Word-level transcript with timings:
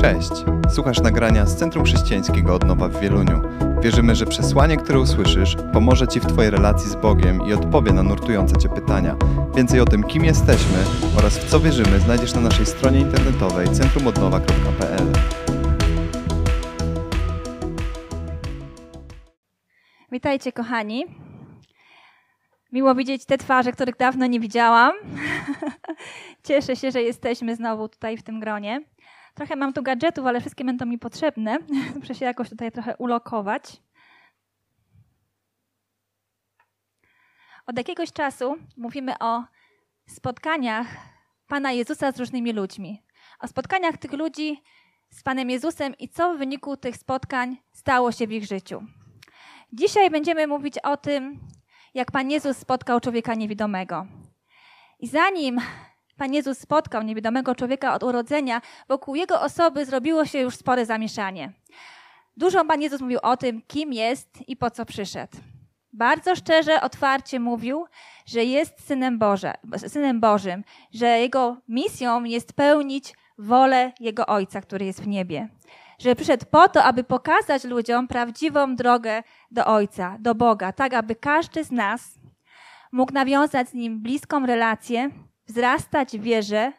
Cześć! 0.00 0.30
Słuchasz 0.74 1.00
nagrania 1.00 1.46
z 1.46 1.56
Centrum 1.56 1.84
Chrześcijańskiego 1.84 2.54
Odnowa 2.54 2.88
w 2.88 3.00
Wieluniu. 3.00 3.40
Wierzymy, 3.82 4.14
że 4.14 4.26
przesłanie, 4.26 4.76
które 4.76 5.00
usłyszysz, 5.00 5.56
pomoże 5.72 6.08
Ci 6.08 6.20
w 6.20 6.26
Twojej 6.26 6.50
relacji 6.50 6.90
z 6.90 6.94
Bogiem 6.94 7.46
i 7.48 7.52
odpowie 7.52 7.92
na 7.92 8.02
nurtujące 8.02 8.56
Cię 8.56 8.68
pytania. 8.68 9.16
Więcej 9.56 9.80
o 9.80 9.84
tym, 9.84 10.02
kim 10.02 10.24
jesteśmy 10.24 10.78
oraz 11.18 11.38
w 11.38 11.50
co 11.50 11.60
wierzymy, 11.60 12.00
znajdziesz 12.00 12.34
na 12.34 12.40
naszej 12.40 12.66
stronie 12.66 13.00
internetowej 13.00 13.68
centrumodnowa.pl. 13.68 15.12
Witajcie, 20.12 20.52
kochani. 20.52 21.04
Miło 22.72 22.94
widzieć 22.94 23.24
te 23.24 23.38
twarze, 23.38 23.72
których 23.72 23.96
dawno 23.96 24.26
nie 24.26 24.40
widziałam. 24.40 24.92
Cieszę 26.48 26.76
się, 26.76 26.90
że 26.90 27.02
jesteśmy 27.02 27.56
znowu 27.56 27.88
tutaj 27.88 28.16
w 28.16 28.22
tym 28.22 28.40
gronie. 28.40 28.80
Trochę 29.38 29.56
mam 29.56 29.72
tu 29.72 29.82
gadżetów, 29.82 30.26
ale 30.26 30.40
wszystkie 30.40 30.64
będą 30.64 30.86
mi 30.86 30.98
potrzebne. 30.98 31.58
Muszę 32.00 32.14
się 32.14 32.24
jakoś 32.24 32.50
tutaj 32.50 32.72
trochę 32.72 32.96
ulokować. 32.96 33.82
Od 37.66 37.78
jakiegoś 37.78 38.12
czasu 38.12 38.56
mówimy 38.76 39.18
o 39.18 39.44
spotkaniach 40.08 40.86
Pana 41.48 41.72
Jezusa 41.72 42.12
z 42.12 42.18
różnymi 42.18 42.52
ludźmi. 42.52 43.02
O 43.40 43.48
spotkaniach 43.48 43.96
tych 43.96 44.12
ludzi 44.12 44.62
z 45.10 45.22
Panem 45.22 45.50
Jezusem 45.50 45.94
i 45.98 46.08
co 46.08 46.34
w 46.34 46.38
wyniku 46.38 46.76
tych 46.76 46.96
spotkań 46.96 47.56
stało 47.72 48.12
się 48.12 48.26
w 48.26 48.32
ich 48.32 48.44
życiu. 48.46 48.82
Dzisiaj 49.72 50.10
będziemy 50.10 50.46
mówić 50.46 50.78
o 50.78 50.96
tym, 50.96 51.40
jak 51.94 52.10
Pan 52.10 52.30
Jezus 52.30 52.56
spotkał 52.56 53.00
człowieka 53.00 53.34
niewidomego. 53.34 54.06
I 54.98 55.06
zanim 55.06 55.60
Pan 56.18 56.34
Jezus 56.34 56.58
spotkał 56.58 57.02
niewidomego 57.02 57.54
człowieka 57.54 57.94
od 57.94 58.02
urodzenia, 58.02 58.60
wokół 58.88 59.14
jego 59.14 59.40
osoby 59.40 59.84
zrobiło 59.84 60.26
się 60.26 60.38
już 60.38 60.56
spore 60.56 60.86
zamieszanie. 60.86 61.52
Dużo 62.36 62.64
Pan 62.64 62.82
Jezus 62.82 63.00
mówił 63.00 63.18
o 63.22 63.36
tym, 63.36 63.62
kim 63.66 63.92
jest 63.92 64.48
i 64.48 64.56
po 64.56 64.70
co 64.70 64.84
przyszedł. 64.84 65.36
Bardzo 65.92 66.36
szczerze, 66.36 66.80
otwarcie 66.80 67.40
mówił, 67.40 67.86
że 68.26 68.44
jest 68.44 68.86
synem, 68.86 69.18
Boże, 69.18 69.54
synem 69.86 70.20
Bożym, 70.20 70.64
że 70.92 71.06
jego 71.06 71.56
misją 71.68 72.24
jest 72.24 72.52
pełnić 72.52 73.14
wolę 73.38 73.92
jego 74.00 74.26
Ojca, 74.26 74.60
który 74.60 74.84
jest 74.84 75.02
w 75.02 75.06
niebie. 75.06 75.48
Że 75.98 76.14
przyszedł 76.14 76.46
po 76.50 76.68
to, 76.68 76.84
aby 76.84 77.04
pokazać 77.04 77.64
ludziom 77.64 78.08
prawdziwą 78.08 78.76
drogę 78.76 79.22
do 79.50 79.66
Ojca, 79.66 80.16
do 80.20 80.34
Boga, 80.34 80.72
tak 80.72 80.94
aby 80.94 81.14
każdy 81.14 81.64
z 81.64 81.70
nas 81.70 82.18
mógł 82.92 83.12
nawiązać 83.12 83.68
z 83.68 83.74
nim 83.74 84.00
bliską 84.00 84.46
relację, 84.46 85.10
wzrastać 85.48 86.18
w 86.18 86.22
wierze 86.22 86.72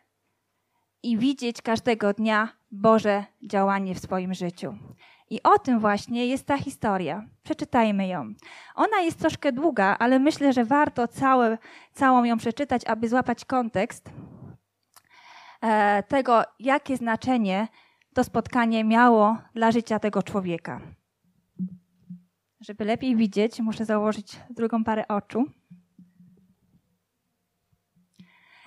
i 1.03 1.17
widzieć 1.17 1.61
każdego 1.61 2.13
dnia 2.13 2.49
Boże 2.71 3.25
działanie 3.41 3.95
w 3.95 3.99
swoim 3.99 4.33
życiu. 4.33 4.77
I 5.29 5.43
o 5.43 5.59
tym 5.59 5.79
właśnie 5.79 6.27
jest 6.27 6.45
ta 6.45 6.57
historia. 6.57 7.25
Przeczytajmy 7.43 8.07
ją. 8.07 8.33
Ona 8.75 8.99
jest 8.99 9.19
troszkę 9.19 9.51
długa, 9.51 9.95
ale 9.99 10.19
myślę, 10.19 10.53
że 10.53 10.65
warto 10.65 11.07
całe, 11.07 11.57
całą 11.93 12.23
ją 12.23 12.37
przeczytać, 12.37 12.85
aby 12.85 13.09
złapać 13.09 13.45
kontekst 13.45 14.09
e, 15.61 16.03
tego, 16.03 16.43
jakie 16.59 16.97
znaczenie 16.97 17.67
to 18.13 18.23
spotkanie 18.23 18.83
miało 18.83 19.37
dla 19.53 19.71
życia 19.71 19.99
tego 19.99 20.23
człowieka. 20.23 20.81
Żeby 22.61 22.85
lepiej 22.85 23.15
widzieć, 23.15 23.59
muszę 23.59 23.85
założyć 23.85 24.39
drugą 24.49 24.83
parę 24.83 25.07
oczu. 25.07 25.45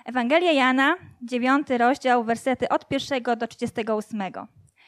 Ewangelia 0.05 0.51
Jana, 0.51 0.95
9 1.21 1.67
rozdział, 1.69 2.23
wersety 2.23 2.69
od 2.69 2.91
1 2.91 3.23
do 3.37 3.47
38. 3.47 4.21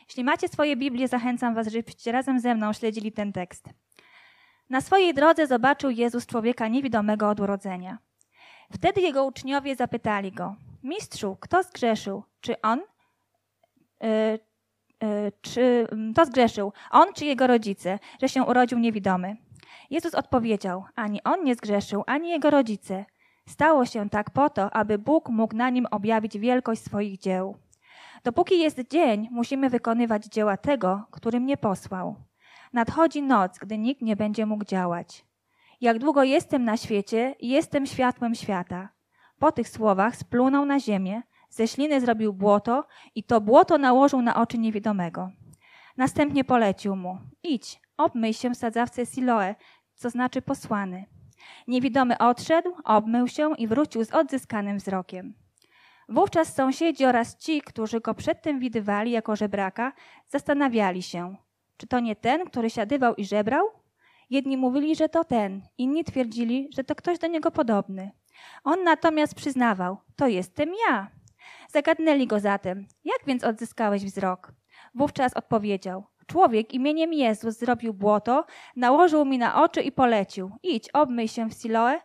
Jeśli 0.07 0.23
macie 0.23 0.47
swoje 0.47 0.75
Biblię, 0.75 1.07
zachęcam 1.07 1.55
was, 1.55 1.67
żebyście 1.67 2.11
razem 2.11 2.39
ze 2.39 2.55
mną 2.55 2.73
śledzili 2.73 3.11
ten 3.11 3.33
tekst. 3.33 3.69
Na 4.69 4.81
swojej 4.81 5.13
drodze 5.13 5.47
zobaczył 5.47 5.89
Jezus 5.89 6.25
człowieka 6.25 6.67
niewidomego 6.67 7.29
od 7.29 7.39
urodzenia. 7.39 7.97
Wtedy 8.73 9.01
jego 9.01 9.25
uczniowie 9.25 9.75
zapytali 9.75 10.31
go: 10.31 10.55
Mistrzu, 10.83 11.37
kto 11.39 11.63
zgrzeszył? 11.63 12.23
Czy 12.41 12.61
on? 12.61 12.81
Yy, 14.01 14.09
yy, 15.01 15.31
czy 15.41 15.87
to 16.15 16.25
zgrzeszył? 16.25 16.73
On 16.91 17.13
czy 17.13 17.25
jego 17.25 17.47
rodzice, 17.47 17.99
że 18.21 18.29
się 18.29 18.43
urodził 18.43 18.79
niewidomy? 18.79 19.37
Jezus 19.89 20.13
odpowiedział: 20.13 20.85
Ani 20.95 21.23
on 21.23 21.43
nie 21.43 21.55
zgrzeszył, 21.55 22.03
ani 22.07 22.29
jego 22.29 22.49
rodzice. 22.49 23.05
Stało 23.49 23.85
się 23.85 24.09
tak 24.09 24.29
po 24.29 24.49
to, 24.49 24.73
aby 24.73 24.97
Bóg 24.97 25.29
mógł 25.29 25.55
na 25.55 25.69
nim 25.69 25.87
objawić 25.91 26.37
wielkość 26.37 26.83
swoich 26.83 27.19
dzieł. 27.19 27.57
Dopóki 28.23 28.59
jest 28.59 28.89
dzień, 28.89 29.27
musimy 29.31 29.69
wykonywać 29.69 30.25
dzieła 30.25 30.57
tego, 30.57 31.03
który 31.11 31.39
mnie 31.39 31.57
posłał. 31.57 32.15
Nadchodzi 32.73 33.21
noc, 33.21 33.57
gdy 33.57 33.77
nikt 33.77 34.01
nie 34.01 34.15
będzie 34.15 34.45
mógł 34.45 34.65
działać. 34.65 35.25
Jak 35.81 35.99
długo 35.99 36.23
jestem 36.23 36.63
na 36.63 36.77
świecie, 36.77 37.35
jestem 37.41 37.85
światłem 37.85 38.35
świata. 38.35 38.89
Po 39.39 39.51
tych 39.51 39.69
słowach 39.69 40.15
splunął 40.15 40.65
na 40.65 40.79
ziemię, 40.79 41.21
ze 41.49 41.67
śliny 41.67 42.01
zrobił 42.01 42.33
błoto 42.33 42.85
i 43.15 43.23
to 43.23 43.41
błoto 43.41 43.77
nałożył 43.77 44.21
na 44.21 44.35
oczy 44.35 44.57
niewidomego. 44.57 45.31
Następnie 45.97 46.43
polecił 46.43 46.95
mu: 46.95 47.17
Idź, 47.43 47.81
obmyj 47.97 48.33
się 48.33 48.49
w 48.49 48.57
sadzawce 48.57 49.05
Siloe, 49.05 49.55
co 49.95 50.09
znaczy 50.09 50.41
posłany. 50.41 51.05
Niewidomy 51.67 52.17
odszedł, 52.17 52.75
obmył 52.83 53.27
się 53.27 53.51
i 53.57 53.67
wrócił 53.67 54.05
z 54.05 54.13
odzyskanym 54.13 54.77
wzrokiem. 54.77 55.33
Wówczas 56.09 56.55
sąsiedzi 56.55 57.05
oraz 57.05 57.37
ci, 57.37 57.61
którzy 57.61 57.99
go 57.99 58.13
przedtem 58.13 58.59
widywali 58.59 59.11
jako 59.11 59.35
żebraka, 59.35 59.93
zastanawiali 60.27 61.03
się, 61.03 61.35
czy 61.77 61.87
to 61.87 61.99
nie 61.99 62.15
ten, 62.15 62.45
który 62.45 62.69
siadywał 62.69 63.15
i 63.15 63.25
żebrał? 63.25 63.65
Jedni 64.29 64.57
mówili, 64.57 64.95
że 64.95 65.09
to 65.09 65.23
ten, 65.23 65.61
inni 65.77 66.03
twierdzili, 66.03 66.69
że 66.73 66.83
to 66.83 66.95
ktoś 66.95 67.19
do 67.19 67.27
niego 67.27 67.51
podobny. 67.51 68.11
On 68.63 68.83
natomiast 68.83 69.35
przyznawał, 69.35 69.97
to 70.15 70.27
jestem 70.27 70.69
ja. 70.89 71.07
Zagadnęli 71.69 72.27
go 72.27 72.39
zatem, 72.39 72.87
jak 73.03 73.19
więc 73.27 73.43
odzyskałeś 73.43 74.05
wzrok? 74.05 74.51
Wówczas 74.95 75.33
odpowiedział, 75.33 76.03
Człowiek 76.27 76.73
imieniem 76.73 77.13
Jezus 77.13 77.57
zrobił 77.57 77.93
błoto, 77.93 78.45
nałożył 78.75 79.25
mi 79.25 79.37
na 79.37 79.63
oczy 79.63 79.81
i 79.81 79.91
polecił. 79.91 80.51
Idź, 80.63 80.89
obmyj 80.93 81.27
się 81.27 81.49
w 81.49 81.53
Siloe. 81.53 81.99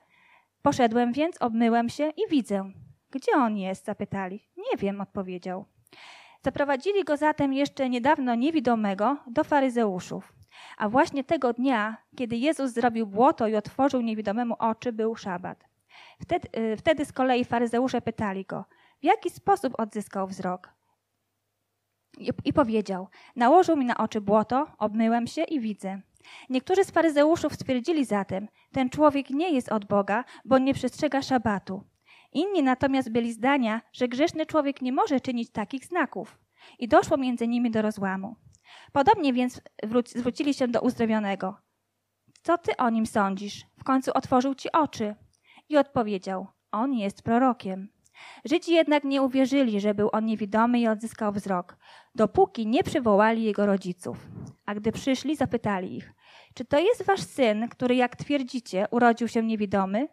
Poszedłem 0.62 1.12
więc, 1.12 1.36
obmyłem 1.42 1.88
się 1.88 2.08
i 2.08 2.30
widzę. 2.30 2.70
Gdzie 3.10 3.32
on 3.32 3.56
jest? 3.56 3.84
zapytali. 3.84 4.48
Nie 4.56 4.78
wiem, 4.78 5.00
odpowiedział. 5.00 5.64
Zaprowadzili 6.42 7.04
go 7.04 7.16
zatem 7.16 7.52
jeszcze 7.52 7.88
niedawno 7.88 8.34
niewidomego 8.34 9.16
do 9.26 9.44
faryzeuszów. 9.44 10.32
A 10.76 10.88
właśnie 10.88 11.24
tego 11.24 11.52
dnia, 11.52 11.96
kiedy 12.16 12.36
Jezus 12.36 12.70
zrobił 12.70 13.06
błoto 13.06 13.48
i 13.48 13.56
otworzył 13.56 14.00
niewidomemu 14.00 14.54
oczy, 14.58 14.92
był 14.92 15.16
szabat. 15.16 15.64
Wtedy, 16.20 16.48
wtedy 16.76 17.04
z 17.04 17.12
kolei 17.12 17.44
faryzeusze 17.44 18.00
pytali 18.00 18.44
go, 18.44 18.64
w 19.00 19.04
jaki 19.04 19.30
sposób 19.30 19.80
odzyskał 19.80 20.26
wzrok. 20.26 20.79
I, 22.44 22.52
powiedział: 22.52 23.08
Nałożył 23.36 23.76
mi 23.76 23.84
na 23.84 23.96
oczy 23.96 24.20
błoto, 24.20 24.66
obmyłem 24.78 25.26
się 25.26 25.42
i 25.44 25.60
widzę. 25.60 26.00
Niektórzy 26.50 26.84
z 26.84 26.90
faryzeuszów 26.90 27.54
stwierdzili 27.54 28.04
zatem: 28.04 28.48
Ten 28.72 28.90
człowiek 28.90 29.30
nie 29.30 29.50
jest 29.50 29.72
od 29.72 29.84
Boga, 29.84 30.24
bo 30.44 30.58
nie 30.58 30.74
przestrzega 30.74 31.22
szabatu. 31.22 31.84
Inni 32.32 32.62
natomiast 32.62 33.12
byli 33.12 33.32
zdania, 33.32 33.80
że 33.92 34.08
grzeszny 34.08 34.46
człowiek 34.46 34.82
nie 34.82 34.92
może 34.92 35.20
czynić 35.20 35.50
takich 35.50 35.84
znaków. 35.84 36.38
I 36.78 36.88
doszło 36.88 37.16
między 37.16 37.48
nimi 37.48 37.70
do 37.70 37.82
rozłamu. 37.82 38.36
Podobnie 38.92 39.32
więc 39.32 39.60
zwrócili 40.14 40.54
się 40.54 40.68
do 40.68 40.80
uzdrowionego. 40.80 41.56
Co 42.42 42.58
ty 42.58 42.76
o 42.76 42.90
nim 42.90 43.06
sądzisz? 43.06 43.66
W 43.78 43.84
końcu 43.84 44.10
otworzył 44.14 44.54
ci 44.54 44.72
oczy. 44.72 45.14
I 45.68 45.76
odpowiedział: 45.76 46.46
On 46.72 46.94
jest 46.94 47.22
prorokiem. 47.22 47.88
Żydzi 48.44 48.72
jednak 48.72 49.04
nie 49.04 49.22
uwierzyli, 49.22 49.80
że 49.80 49.94
był 49.94 50.08
on 50.12 50.24
niewidomy 50.24 50.80
i 50.80 50.88
odzyskał 50.88 51.32
wzrok, 51.32 51.76
dopóki 52.14 52.66
nie 52.66 52.82
przywołali 52.82 53.42
jego 53.42 53.66
rodziców. 53.66 54.28
A 54.66 54.74
gdy 54.74 54.92
przyszli, 54.92 55.36
zapytali 55.36 55.96
ich: 55.96 56.12
Czy 56.54 56.64
to 56.64 56.78
jest 56.78 57.04
wasz 57.04 57.22
syn, 57.22 57.68
który, 57.68 57.94
jak 57.94 58.16
twierdzicie, 58.16 58.86
urodził 58.90 59.28
się 59.28 59.42
niewidomy? 59.42 60.08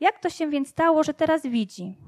Jak 0.00 0.18
to 0.18 0.30
się 0.30 0.50
więc 0.50 0.68
stało, 0.68 1.04
że 1.04 1.14
teraz 1.14 1.46
widzi? 1.46 1.98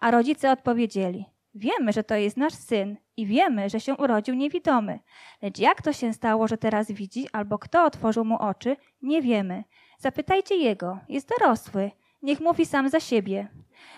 A 0.00 0.10
rodzice 0.10 0.50
odpowiedzieli: 0.50 1.24
Wiemy, 1.54 1.92
że 1.92 2.04
to 2.04 2.14
jest 2.14 2.36
nasz 2.36 2.54
syn 2.54 2.96
i 3.16 3.26
wiemy, 3.26 3.70
że 3.70 3.80
się 3.80 3.96
urodził 3.96 4.34
niewidomy. 4.34 4.98
Lecz 5.42 5.58
jak 5.58 5.82
to 5.82 5.92
się 5.92 6.12
stało, 6.12 6.48
że 6.48 6.58
teraz 6.58 6.92
widzi, 6.92 7.26
albo 7.32 7.58
kto 7.58 7.84
otworzył 7.84 8.24
mu 8.24 8.38
oczy, 8.38 8.76
nie 9.02 9.22
wiemy. 9.22 9.64
Zapytajcie 9.98 10.56
jego, 10.56 10.98
jest 11.08 11.28
dorosły, 11.28 11.90
niech 12.22 12.40
mówi 12.40 12.66
sam 12.66 12.88
za 12.88 13.00
siebie. 13.00 13.48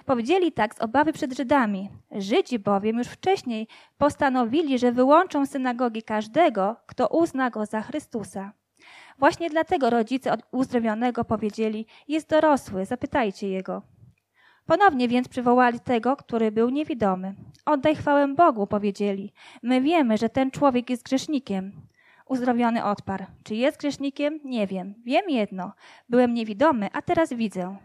Powiedzieli 0.07 0.53
tak 0.53 0.75
z 0.75 0.81
obawy 0.81 1.13
przed 1.13 1.37
Żydami. 1.37 1.91
Żydzi 2.13 2.59
bowiem 2.59 2.99
już 2.99 3.07
wcześniej 3.07 3.69
postanowili, 3.99 4.79
że 4.79 4.93
wyłączą 4.93 5.47
synagogi 5.47 6.03
każdego, 6.03 6.77
kto 6.87 7.09
uzna 7.09 7.51
go 7.51 7.67
za 7.67 7.81
Chrystusa. 7.83 8.53
Właśnie 9.19 9.51
dlatego 9.51 9.91
rodzice 9.91 10.33
od 10.33 10.41
uzdrowionego 10.51 11.25
powiedzieli: 11.25 11.87
Jest 12.09 12.31
dorosły, 12.31 12.85
zapytajcie 12.85 13.49
jego. 13.49 13.83
Ponownie 14.67 15.09
więc 15.09 15.29
przywołali 15.29 15.81
tego, 15.81 16.17
który 16.17 16.53
był 16.53 16.71
niewidomy. 16.71 17.35
Oddaj 17.67 17.97
chwałę 17.97 18.29
Bogu, 18.29 18.67
powiedzieli. 18.67 19.33
My 19.63 19.81
wiemy, 19.81 20.19
że 20.19 20.29
ten 20.29 20.51
człowiek 20.51 20.91
jest 20.91 21.03
grzesznikiem. 21.03 21.73
Uzdrowiony 22.27 22.85
odparł. 22.85 23.25
Czy 23.45 23.55
jest 23.55 23.79
grzesznikiem? 23.79 24.41
Nie 24.45 24.67
wiem. 24.67 24.95
Wiem 25.05 25.31
jedno. 25.31 25.73
Byłem 26.09 26.35
niewidomy, 26.35 26.89
a 26.93 27.03
teraz 27.03 27.33
widzę. 27.33 27.77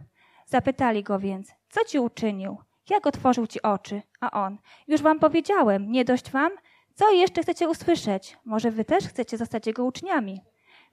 Zapytali 0.52 1.04
go 1.04 1.20
więc, 1.20 1.54
co 1.70 1.86
ci 1.86 2.00
uczynił? 2.00 2.58
Jak 2.90 3.08
otworzył 3.08 3.48
ci 3.48 3.62
oczy? 3.62 4.02
A 4.20 4.32
on, 4.32 4.58
już 4.88 5.02
wam 5.02 5.20
powiedziałem, 5.20 5.92
nie 5.92 6.06
dość 6.06 6.32
wam? 6.32 6.52
Co 6.94 7.12
jeszcze 7.12 7.42
chcecie 7.42 7.70
usłyszeć? 7.70 8.38
Może 8.46 8.72
wy 8.72 8.86
też 8.86 9.04
chcecie 9.04 9.38
zostać 9.38 9.68
jego 9.68 9.86
uczniami? 9.86 10.42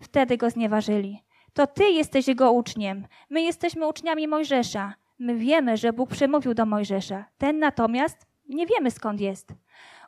Wtedy 0.01 0.37
go 0.37 0.51
znieważyli. 0.51 1.23
To 1.53 1.67
ty 1.67 1.85
jesteś 1.85 2.29
jego 2.29 2.53
uczniem. 2.53 3.07
My 3.31 3.43
jesteśmy 3.43 3.89
uczniami 3.89 4.29
Mojżesza. 4.29 4.95
My 5.19 5.37
wiemy, 5.37 5.77
że 5.77 5.93
Bóg 5.93 6.11
przemówił 6.11 6.55
do 6.55 6.67
Mojżesza. 6.67 7.25
Ten 7.39 7.59
natomiast 7.59 8.27
nie 8.49 8.67
wiemy 8.67 8.91
skąd 8.91 9.21
jest. 9.21 9.49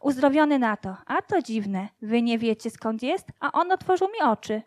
Uzdrowiony 0.01 0.59
na 0.59 0.77
to. 0.77 0.97
A 1.07 1.23
to 1.23 1.43
dziwne. 1.43 1.89
Wy 2.03 2.23
nie 2.23 2.39
wiecie 2.39 2.71
skąd 2.71 3.03
jest, 3.03 3.29
a 3.41 3.53
on 3.53 3.73
otworzył 3.73 4.09
mi 4.09 4.21
oczy. 4.23 4.63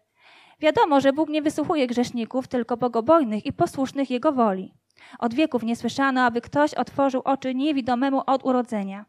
Wiadomo, 0.63 1.01
że 1.01 1.13
Bóg 1.13 1.29
nie 1.29 1.41
wysłuchuje 1.41 1.87
grzeszników, 1.87 2.47
tylko 2.47 2.77
bogobojnych 2.77 3.45
i 3.45 3.53
posłusznych 3.53 4.09
Jego 4.09 4.31
woli. 4.31 4.73
Od 5.19 5.33
wieków 5.33 5.63
nie 5.63 5.75
słyszano, 5.75 6.21
aby 6.21 6.41
ktoś 6.41 6.73
otworzył 6.73 7.21
oczy 7.25 7.55
niewidomemu 7.55 8.21
od 8.25 8.45
urodzenia. 8.45 9.05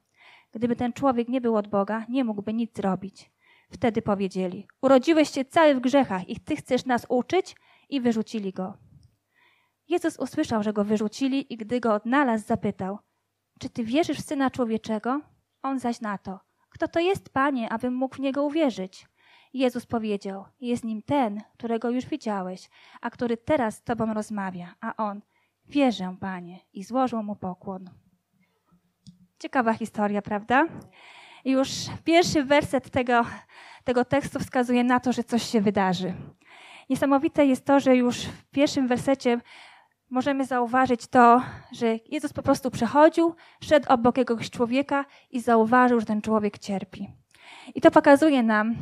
Gdyby 0.52 0.76
ten 0.76 0.92
człowiek 0.92 1.28
nie 1.28 1.40
był 1.40 1.56
od 1.56 1.68
Boga, 1.68 2.06
nie 2.08 2.24
mógłby 2.24 2.54
nic 2.54 2.76
zrobić. 2.76 3.30
Wtedy 3.70 4.02
powiedzieli: 4.02 4.68
Urodziłeś 4.82 5.30
się 5.30 5.44
cały 5.44 5.74
w 5.74 5.80
grzechach 5.80 6.28
i 6.28 6.40
ty 6.40 6.56
chcesz 6.56 6.84
nas 6.84 7.06
uczyć? 7.08 7.56
I 7.88 8.00
wyrzucili 8.00 8.52
go. 8.52 8.74
Jezus 9.88 10.18
usłyszał, 10.18 10.62
że 10.62 10.72
go 10.72 10.84
wyrzucili 10.84 11.52
i 11.52 11.56
gdy 11.56 11.80
go 11.80 11.94
odnalazł, 11.94 12.46
zapytał: 12.46 12.98
Czy 13.60 13.70
ty 13.70 13.84
wierzysz 13.84 14.18
w 14.18 14.26
syna 14.26 14.50
człowieczego? 14.50 15.20
On 15.62 15.78
zaś 15.78 16.00
na 16.00 16.18
to: 16.18 16.40
Kto 16.68 16.88
to 16.88 17.00
jest, 17.00 17.28
panie, 17.28 17.72
abym 17.72 17.94
mógł 17.94 18.16
w 18.16 18.20
niego 18.20 18.44
uwierzyć? 18.44 19.06
Jezus 19.54 19.86
powiedział: 19.86 20.44
Jest 20.60 20.84
nim 20.84 21.02
ten, 21.02 21.40
którego 21.58 21.90
już 21.90 22.06
widziałeś, 22.06 22.70
a 23.00 23.10
który 23.10 23.36
teraz 23.36 23.76
z 23.76 23.82
tobą 23.82 24.14
rozmawia. 24.14 24.74
A 24.80 24.96
on: 24.96 25.20
Wierzę, 25.66 26.16
panie, 26.20 26.58
i 26.72 26.84
złożył 26.84 27.22
mu 27.22 27.36
pokłon. 27.36 27.90
Ciekawa 29.38 29.74
historia, 29.74 30.22
prawda? 30.22 30.66
Już 31.44 31.68
pierwszy 32.04 32.44
werset 32.44 32.90
tego, 32.90 33.24
tego 33.84 34.04
tekstu 34.04 34.38
wskazuje 34.38 34.84
na 34.84 35.00
to, 35.00 35.12
że 35.12 35.24
coś 35.24 35.42
się 35.42 35.60
wydarzy. 35.60 36.14
Niesamowite 36.90 37.46
jest 37.46 37.64
to, 37.64 37.80
że 37.80 37.96
już 37.96 38.18
w 38.18 38.44
pierwszym 38.44 38.88
wersecie 38.88 39.40
możemy 40.10 40.44
zauważyć 40.44 41.06
to, 41.06 41.42
że 41.72 41.98
Jezus 42.08 42.32
po 42.32 42.42
prostu 42.42 42.70
przechodził, 42.70 43.34
szedł 43.60 43.92
obok 43.92 44.18
jakiegoś 44.18 44.50
człowieka 44.50 45.04
i 45.30 45.40
zauważył, 45.40 46.00
że 46.00 46.06
ten 46.06 46.22
człowiek 46.22 46.58
cierpi. 46.58 47.23
I 47.74 47.80
to 47.80 47.90
pokazuje 47.90 48.42
nam 48.42 48.74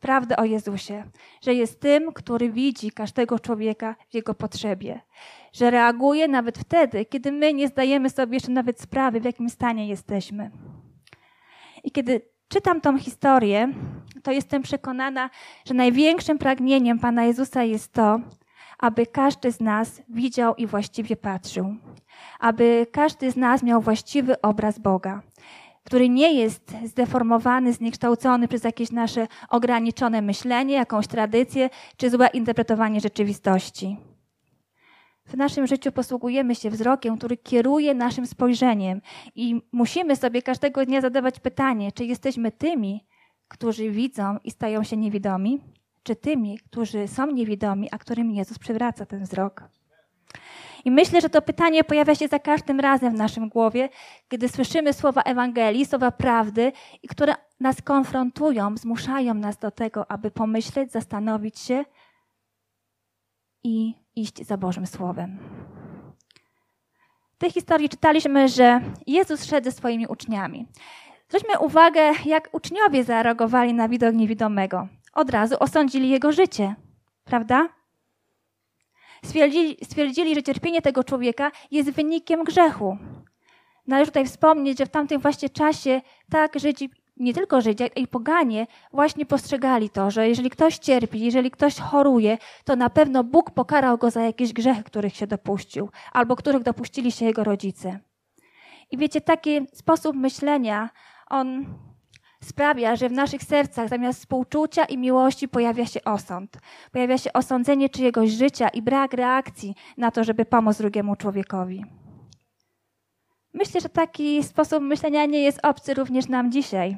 prawdę 0.00 0.36
o 0.36 0.44
Jezusie, 0.44 1.04
że 1.42 1.54
jest 1.54 1.80
tym, 1.80 2.12
który 2.12 2.50
widzi 2.50 2.90
każdego 2.90 3.38
człowieka 3.38 3.96
w 4.10 4.14
jego 4.14 4.34
potrzebie, 4.34 5.00
że 5.52 5.70
reaguje 5.70 6.28
nawet 6.28 6.58
wtedy, 6.58 7.04
kiedy 7.04 7.32
my 7.32 7.54
nie 7.54 7.68
zdajemy 7.68 8.10
sobie 8.10 8.34
jeszcze 8.34 8.52
nawet 8.52 8.80
sprawy, 8.80 9.20
w 9.20 9.24
jakim 9.24 9.50
stanie 9.50 9.88
jesteśmy. 9.88 10.50
I 11.84 11.90
kiedy 11.90 12.20
czytam 12.48 12.80
tą 12.80 12.98
historię, 12.98 13.68
to 14.22 14.32
jestem 14.32 14.62
przekonana, 14.62 15.30
że 15.64 15.74
największym 15.74 16.38
pragnieniem 16.38 16.98
Pana 16.98 17.24
Jezusa 17.24 17.62
jest 17.62 17.92
to, 17.92 18.20
aby 18.78 19.06
każdy 19.06 19.52
z 19.52 19.60
nas 19.60 20.02
widział 20.08 20.54
i 20.54 20.66
właściwie 20.66 21.16
patrzył, 21.16 21.76
aby 22.40 22.86
każdy 22.92 23.30
z 23.30 23.36
nas 23.36 23.62
miał 23.62 23.80
właściwy 23.80 24.40
obraz 24.40 24.78
Boga, 24.78 25.22
który 25.86 26.08
nie 26.08 26.34
jest 26.34 26.72
zdeformowany, 26.84 27.72
zniekształcony 27.72 28.48
przez 28.48 28.64
jakieś 28.64 28.90
nasze 28.92 29.26
ograniczone 29.48 30.22
myślenie, 30.22 30.74
jakąś 30.74 31.06
tradycję 31.06 31.70
czy 31.96 32.10
złe 32.10 32.28
interpretowanie 32.34 33.00
rzeczywistości. 33.00 33.96
W 35.26 35.36
naszym 35.36 35.66
życiu 35.66 35.92
posługujemy 35.92 36.54
się 36.54 36.70
wzrokiem, 36.70 37.18
który 37.18 37.36
kieruje 37.36 37.94
naszym 37.94 38.26
spojrzeniem 38.26 39.00
i 39.34 39.60
musimy 39.72 40.16
sobie 40.16 40.42
każdego 40.42 40.86
dnia 40.86 41.00
zadawać 41.00 41.40
pytanie, 41.40 41.92
czy 41.92 42.04
jesteśmy 42.04 42.52
tymi, 42.52 43.06
którzy 43.48 43.90
widzą 43.90 44.38
i 44.44 44.50
stają 44.50 44.84
się 44.84 44.96
niewidomi, 44.96 45.60
czy 46.02 46.16
tymi, 46.16 46.58
którzy 46.58 47.08
są 47.08 47.26
niewidomi, 47.26 47.88
a 47.90 47.98
którym 47.98 48.30
Jezus 48.30 48.58
przywraca 48.58 49.06
ten 49.06 49.22
wzrok. 49.22 49.75
I 50.86 50.90
myślę, 50.90 51.20
że 51.20 51.28
to 51.28 51.42
pytanie 51.42 51.84
pojawia 51.84 52.14
się 52.14 52.28
za 52.28 52.38
każdym 52.38 52.80
razem 52.80 53.12
w 53.12 53.18
naszym 53.18 53.48
głowie, 53.48 53.88
gdy 54.28 54.48
słyszymy 54.48 54.92
słowa 54.92 55.22
Ewangelii, 55.22 55.86
słowa 55.86 56.10
prawdy, 56.10 56.72
i 57.02 57.08
które 57.08 57.34
nas 57.60 57.82
konfrontują, 57.82 58.76
zmuszają 58.76 59.34
nas 59.34 59.58
do 59.58 59.70
tego, 59.70 60.10
aby 60.10 60.30
pomyśleć, 60.30 60.92
zastanowić 60.92 61.58
się 61.58 61.84
i 63.64 63.94
iść 64.16 64.46
za 64.46 64.56
Bożym 64.56 64.86
Słowem. 64.86 65.38
W 67.34 67.38
tej 67.38 67.50
historii 67.50 67.88
czytaliśmy, 67.88 68.48
że 68.48 68.80
Jezus 69.06 69.44
szedł 69.44 69.64
ze 69.64 69.72
swoimi 69.72 70.06
uczniami. 70.06 70.66
Zwróćmy 71.28 71.58
uwagę, 71.58 72.12
jak 72.24 72.48
uczniowie 72.52 73.04
zareagowali 73.04 73.74
na 73.74 73.88
widok 73.88 74.14
niewidomego. 74.14 74.88
Od 75.12 75.30
razu 75.30 75.56
osądzili 75.60 76.08
jego 76.08 76.32
życie, 76.32 76.74
prawda? 77.24 77.75
Stwierdzili, 79.26 79.76
stwierdzili, 79.82 80.34
że 80.34 80.42
cierpienie 80.42 80.82
tego 80.82 81.04
człowieka 81.04 81.50
jest 81.70 81.90
wynikiem 81.90 82.44
grzechu. 82.44 82.98
Należy 83.86 84.10
tutaj 84.10 84.26
wspomnieć, 84.26 84.78
że 84.78 84.86
w 84.86 84.88
tamtym 84.88 85.20
właśnie 85.20 85.50
czasie 85.50 86.00
tak 86.30 86.58
Żydzi, 86.58 86.90
nie 87.16 87.34
tylko 87.34 87.60
Żydzi, 87.60 87.82
ale 87.82 87.92
i 87.96 88.06
poganie 88.06 88.66
właśnie 88.92 89.26
postrzegali 89.26 89.90
to, 89.90 90.10
że 90.10 90.28
jeżeli 90.28 90.50
ktoś 90.50 90.78
cierpi, 90.78 91.20
jeżeli 91.20 91.50
ktoś 91.50 91.78
choruje, 91.78 92.38
to 92.64 92.76
na 92.76 92.90
pewno 92.90 93.24
Bóg 93.24 93.50
pokarał 93.50 93.98
go 93.98 94.10
za 94.10 94.22
jakieś 94.22 94.52
grzechy, 94.52 94.82
których 94.82 95.16
się 95.16 95.26
dopuścił, 95.26 95.88
albo 96.12 96.36
których 96.36 96.62
dopuścili 96.62 97.12
się 97.12 97.24
jego 97.24 97.44
rodzice. 97.44 97.98
I 98.90 98.98
wiecie, 98.98 99.20
taki 99.20 99.60
sposób 99.72 100.16
myślenia, 100.16 100.90
on 101.30 101.66
sprawia, 102.46 102.96
że 102.96 103.08
w 103.08 103.12
naszych 103.12 103.42
sercach 103.42 103.88
zamiast 103.88 104.18
współczucia 104.18 104.84
i 104.84 104.98
miłości 104.98 105.48
pojawia 105.48 105.86
się 105.86 106.04
osąd. 106.04 106.58
Pojawia 106.92 107.18
się 107.18 107.32
osądzenie 107.32 107.88
czyjegoś 107.88 108.30
życia 108.30 108.68
i 108.68 108.82
brak 108.82 109.12
reakcji 109.12 109.74
na 109.96 110.10
to, 110.10 110.24
żeby 110.24 110.44
pomóc 110.44 110.78
drugiemu 110.78 111.16
człowiekowi. 111.16 111.84
Myślę, 113.54 113.80
że 113.80 113.88
taki 113.88 114.42
sposób 114.42 114.82
myślenia 114.82 115.26
nie 115.26 115.42
jest 115.42 115.60
obcy 115.62 115.94
również 115.94 116.28
nam 116.28 116.52
dzisiaj. 116.52 116.96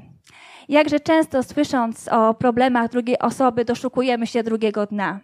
Jakże 0.68 1.00
często 1.00 1.42
słysząc 1.42 2.08
o 2.08 2.34
problemach 2.34 2.90
drugiej 2.90 3.18
osoby, 3.18 3.64
doszukujemy 3.64 4.26
się 4.26 4.42
drugiego 4.42 4.86
dna. 4.86 5.20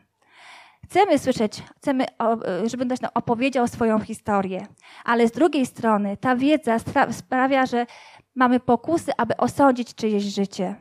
Chcemy 0.84 1.18
słyszeć, 1.18 1.62
chcemy, 1.76 2.06
żeby 2.64 2.86
ktoś 2.86 3.00
nam 3.00 3.10
opowiedział 3.14 3.68
swoją 3.68 4.00
historię, 4.00 4.66
ale 5.04 5.28
z 5.28 5.32
drugiej 5.32 5.66
strony 5.66 6.16
ta 6.16 6.36
wiedza 6.36 6.76
sprawia, 7.10 7.66
że 7.66 7.86
mamy 8.34 8.60
pokusy, 8.60 9.12
aby 9.16 9.36
osądzić 9.36 9.94
czyjeś 9.94 10.22
życie, 10.22 10.76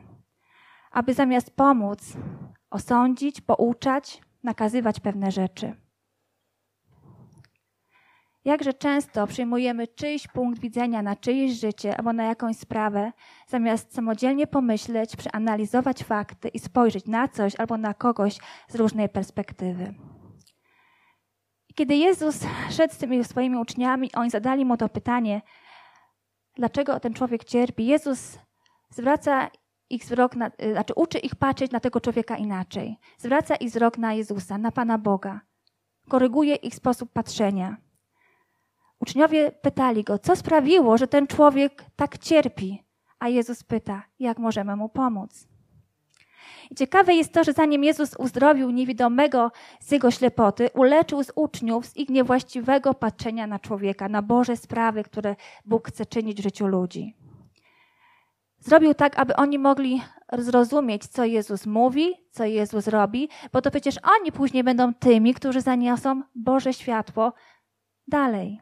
aby 0.90 1.14
zamiast 1.14 1.50
pomóc, 1.50 2.16
osądzić, 2.70 3.40
pouczać, 3.40 4.20
nakazywać 4.42 5.00
pewne 5.00 5.30
rzeczy. 5.30 5.84
Jakże 8.44 8.74
często 8.74 9.26
przyjmujemy 9.26 9.88
czyjś 9.88 10.28
punkt 10.28 10.60
widzenia 10.60 11.02
na 11.02 11.16
czyjeś 11.16 11.52
życie 11.60 11.96
albo 11.96 12.12
na 12.12 12.24
jakąś 12.24 12.56
sprawę, 12.56 13.12
zamiast 13.46 13.94
samodzielnie 13.94 14.46
pomyśleć, 14.46 15.16
przeanalizować 15.16 16.04
fakty 16.04 16.48
i 16.48 16.58
spojrzeć 16.58 17.06
na 17.06 17.28
coś 17.28 17.56
albo 17.58 17.76
na 17.76 17.94
kogoś 17.94 18.38
z 18.68 18.74
różnej 18.74 19.08
perspektywy. 19.08 19.94
Kiedy 21.74 21.96
Jezus 21.96 22.46
szedł 22.70 22.94
z 22.94 22.98
tymi 22.98 23.24
swoimi 23.24 23.56
uczniami, 23.56 24.10
oni 24.14 24.30
zadali 24.30 24.64
mu 24.64 24.76
to 24.76 24.88
pytanie, 24.88 25.42
dlaczego 26.56 27.00
ten 27.00 27.14
człowiek 27.14 27.44
cierpi, 27.44 27.86
Jezus 27.86 28.38
zwraca 28.90 29.50
ich 29.90 30.02
wzrok, 30.02 30.36
na, 30.36 30.50
y, 30.62 30.72
znaczy 30.72 30.92
uczy 30.96 31.18
ich 31.18 31.34
patrzeć 31.34 31.70
na 31.70 31.80
tego 31.80 32.00
człowieka 32.00 32.36
inaczej. 32.36 32.98
Zwraca 33.18 33.56
ich 33.56 33.70
wzrok 33.70 33.98
na 33.98 34.14
Jezusa, 34.14 34.58
na 34.58 34.72
Pana 34.72 34.98
Boga. 34.98 35.40
Koryguje 36.08 36.54
ich 36.54 36.74
sposób 36.74 37.12
patrzenia. 37.12 37.76
Uczniowie 39.00 39.52
pytali 39.52 40.04
go, 40.04 40.18
co 40.18 40.36
sprawiło, 40.36 40.98
że 40.98 41.08
ten 41.08 41.26
człowiek 41.26 41.84
tak 41.96 42.18
cierpi? 42.18 42.84
A 43.18 43.28
Jezus 43.28 43.62
pyta, 43.62 44.02
jak 44.18 44.38
możemy 44.38 44.76
mu 44.76 44.88
pomóc? 44.88 45.48
I 46.70 46.74
ciekawe 46.74 47.14
jest 47.14 47.32
to, 47.32 47.44
że 47.44 47.52
zanim 47.52 47.84
Jezus 47.84 48.16
uzdrowił 48.18 48.70
niewidomego 48.70 49.52
z 49.80 49.90
jego 49.90 50.10
ślepoty, 50.10 50.68
uleczył 50.74 51.24
z 51.24 51.32
uczniów 51.34 51.86
z 51.86 51.96
ich 51.96 52.08
niewłaściwego 52.08 52.94
patrzenia 52.94 53.46
na 53.46 53.58
człowieka, 53.58 54.08
na 54.08 54.22
Boże 54.22 54.56
sprawy, 54.56 55.04
które 55.04 55.36
Bóg 55.64 55.88
chce 55.88 56.06
czynić 56.06 56.40
w 56.40 56.42
życiu 56.42 56.66
ludzi. 56.66 57.16
Zrobił 58.58 58.94
tak, 58.94 59.18
aby 59.18 59.36
oni 59.36 59.58
mogli 59.58 60.02
zrozumieć, 60.38 61.06
co 61.06 61.24
Jezus 61.24 61.66
mówi, 61.66 62.14
co 62.30 62.44
Jezus 62.44 62.88
robi, 62.88 63.28
bo 63.52 63.62
to 63.62 63.70
przecież 63.70 63.94
oni 64.18 64.32
później 64.32 64.64
będą 64.64 64.94
tymi, 64.94 65.34
którzy 65.34 65.60
zaniosą 65.60 66.22
Boże 66.34 66.72
światło 66.72 67.32
dalej. 68.08 68.60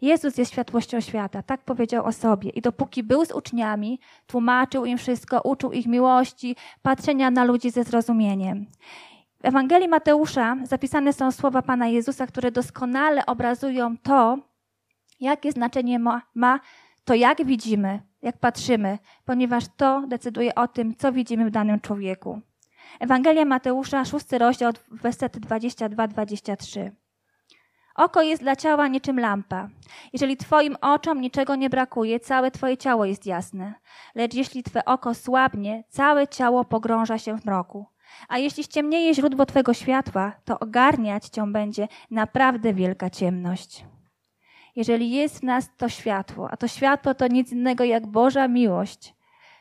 Jezus 0.00 0.38
jest 0.38 0.52
światłością 0.52 1.00
świata, 1.00 1.42
tak 1.42 1.64
powiedział 1.64 2.04
o 2.04 2.12
sobie. 2.12 2.50
I 2.50 2.60
dopóki 2.60 3.02
był 3.02 3.24
z 3.24 3.32
uczniami, 3.32 4.00
tłumaczył 4.26 4.84
im 4.84 4.98
wszystko, 4.98 5.40
uczył 5.40 5.72
ich 5.72 5.86
miłości, 5.86 6.56
patrzenia 6.82 7.30
na 7.30 7.44
ludzi 7.44 7.70
ze 7.70 7.84
zrozumieniem. 7.84 8.66
W 9.42 9.44
Ewangelii 9.44 9.88
Mateusza 9.88 10.56
zapisane 10.64 11.12
są 11.12 11.32
słowa 11.32 11.62
Pana 11.62 11.86
Jezusa, 11.86 12.26
które 12.26 12.50
doskonale 12.52 13.26
obrazują 13.26 13.96
to, 13.98 14.38
jakie 15.20 15.52
znaczenie 15.52 15.98
ma, 15.98 16.22
ma 16.34 16.60
to, 17.04 17.14
jak 17.14 17.44
widzimy, 17.44 18.00
jak 18.22 18.38
patrzymy, 18.38 18.98
ponieważ 19.24 19.64
to 19.76 20.04
decyduje 20.08 20.54
o 20.54 20.68
tym, 20.68 20.96
co 20.96 21.12
widzimy 21.12 21.44
w 21.44 21.50
danym 21.50 21.80
człowieku. 21.80 22.40
Ewangelia 23.00 23.44
Mateusza, 23.44 24.04
szósty 24.04 24.38
rozdział, 24.38 24.72
wersety 24.90 25.40
22-23. 25.40 26.90
Oko 27.98 28.22
jest 28.22 28.42
dla 28.42 28.56
ciała 28.56 28.88
niczym 28.88 29.20
lampa. 29.20 29.68
Jeżeli 30.12 30.36
twoim 30.36 30.76
oczom 30.80 31.20
niczego 31.20 31.56
nie 31.56 31.70
brakuje, 31.70 32.20
całe 32.20 32.50
twoje 32.50 32.76
ciało 32.76 33.04
jest 33.04 33.26
jasne. 33.26 33.74
Lecz 34.14 34.34
jeśli 34.34 34.62
twe 34.62 34.84
oko 34.84 35.14
słabnie, 35.14 35.84
całe 35.88 36.28
ciało 36.28 36.64
pogrąża 36.64 37.18
się 37.18 37.38
w 37.38 37.44
mroku. 37.44 37.86
A 38.28 38.38
jeśli 38.38 38.64
ściemnieje 38.64 39.14
źródło 39.14 39.46
twego 39.46 39.74
światła, 39.74 40.32
to 40.44 40.58
ogarniać 40.58 41.28
cię 41.28 41.52
będzie 41.52 41.88
naprawdę 42.10 42.74
wielka 42.74 43.10
ciemność. 43.10 43.84
Jeżeli 44.76 45.10
jest 45.10 45.40
w 45.40 45.42
nas 45.42 45.70
to 45.76 45.88
światło, 45.88 46.50
a 46.50 46.56
to 46.56 46.68
światło 46.68 47.14
to 47.14 47.26
nic 47.26 47.52
innego 47.52 47.84
jak 47.84 48.06
Boża 48.06 48.48
miłość, 48.48 49.14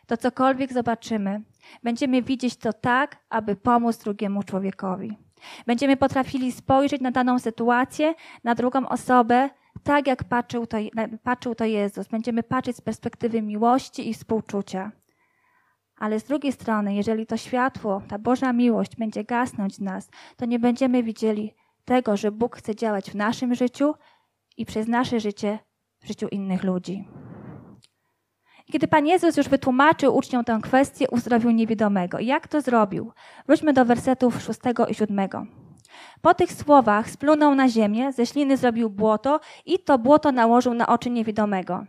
to 0.08 0.18
cokolwiek 0.18 0.74
zobaczymy, 0.74 1.42
będziemy 1.84 2.22
widzieć 2.22 2.56
to 2.56 2.74
tak, 2.74 3.18
aby 3.30 3.56
pomóc 3.56 3.98
drugiemu 3.98 4.44
człowiekowi. 4.44 5.27
Będziemy 5.66 5.98
potrafili 5.98 6.52
spojrzeć 6.52 7.02
na 7.02 7.12
daną 7.12 7.40
sytuację, 7.40 8.16
na 8.44 8.56
drugą 8.56 8.90
osobę, 8.90 9.50
tak 9.84 10.08
jak 10.08 10.24
patrzył 10.24 10.68
to, 10.68 10.78
patrzył 11.24 11.56
to 11.56 11.66
Jezus. 11.66 12.08
Będziemy 12.08 12.44
patrzeć 12.44 12.78
z 12.78 12.82
perspektywy 12.82 13.42
miłości 13.42 14.10
i 14.10 14.14
współczucia. 14.14 14.92
Ale 15.98 16.20
z 16.20 16.24
drugiej 16.24 16.52
strony, 16.52 16.96
jeżeli 16.96 17.26
to 17.26 17.38
światło, 17.38 18.02
ta 18.08 18.20
Boża 18.20 18.54
miłość 18.54 18.96
będzie 18.96 19.24
gasnąć 19.24 19.76
w 19.76 19.82
nas, 19.82 20.10
to 20.38 20.46
nie 20.46 20.60
będziemy 20.60 21.04
widzieli 21.04 21.54
tego, 21.86 22.18
że 22.18 22.32
Bóg 22.32 22.56
chce 22.56 22.76
działać 22.76 23.12
w 23.12 23.16
naszym 23.16 23.56
życiu 23.56 23.94
i 24.58 24.66
przez 24.66 24.88
nasze 24.88 25.20
życie 25.20 25.60
w 26.00 26.08
życiu 26.08 26.28
innych 26.28 26.64
ludzi. 26.64 27.08
Kiedy 28.72 28.88
Pan 28.88 29.08
Jezus 29.08 29.38
już 29.38 29.50
wytłumaczył 29.50 30.16
uczniom 30.16 30.44
tę 30.44 30.60
kwestię, 30.64 31.10
uzdrowił 31.12 31.52
niewidomego. 31.52 32.20
Jak 32.20 32.48
to 32.48 32.62
zrobił? 32.62 33.12
Wróćmy 33.48 33.74
do 33.74 33.86
wersetów 33.86 34.42
6 34.42 34.60
i 34.90 34.96
7. 34.96 35.30
Po 36.22 36.34
tych 36.34 36.52
słowach 36.54 37.10
splunął 37.10 37.56
na 37.56 37.70
ziemię, 37.70 38.14
ze 38.14 38.26
śliny 38.26 38.58
zrobił 38.58 38.90
błoto 38.90 39.40
i 39.66 39.80
to 39.80 39.98
błoto 39.98 40.32
nałożył 40.32 40.74
na 40.74 40.88
oczy 40.88 41.10
niewidomego. 41.10 41.86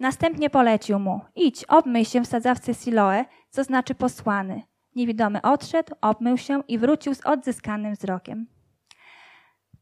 Następnie 0.00 0.50
polecił 0.50 0.98
mu: 0.98 1.20
Idź, 1.36 1.64
obmyj 1.64 2.04
się 2.04 2.20
w 2.20 2.26
sadzawce 2.26 2.74
Siloe, 2.74 3.24
co 3.50 3.64
znaczy 3.64 3.94
posłany. 3.94 4.62
Niewidomy 4.96 5.42
odszedł, 5.42 5.94
obmył 6.00 6.38
się 6.38 6.62
i 6.68 6.78
wrócił 6.78 7.14
z 7.14 7.26
odzyskanym 7.26 7.94
wzrokiem. 7.94 8.46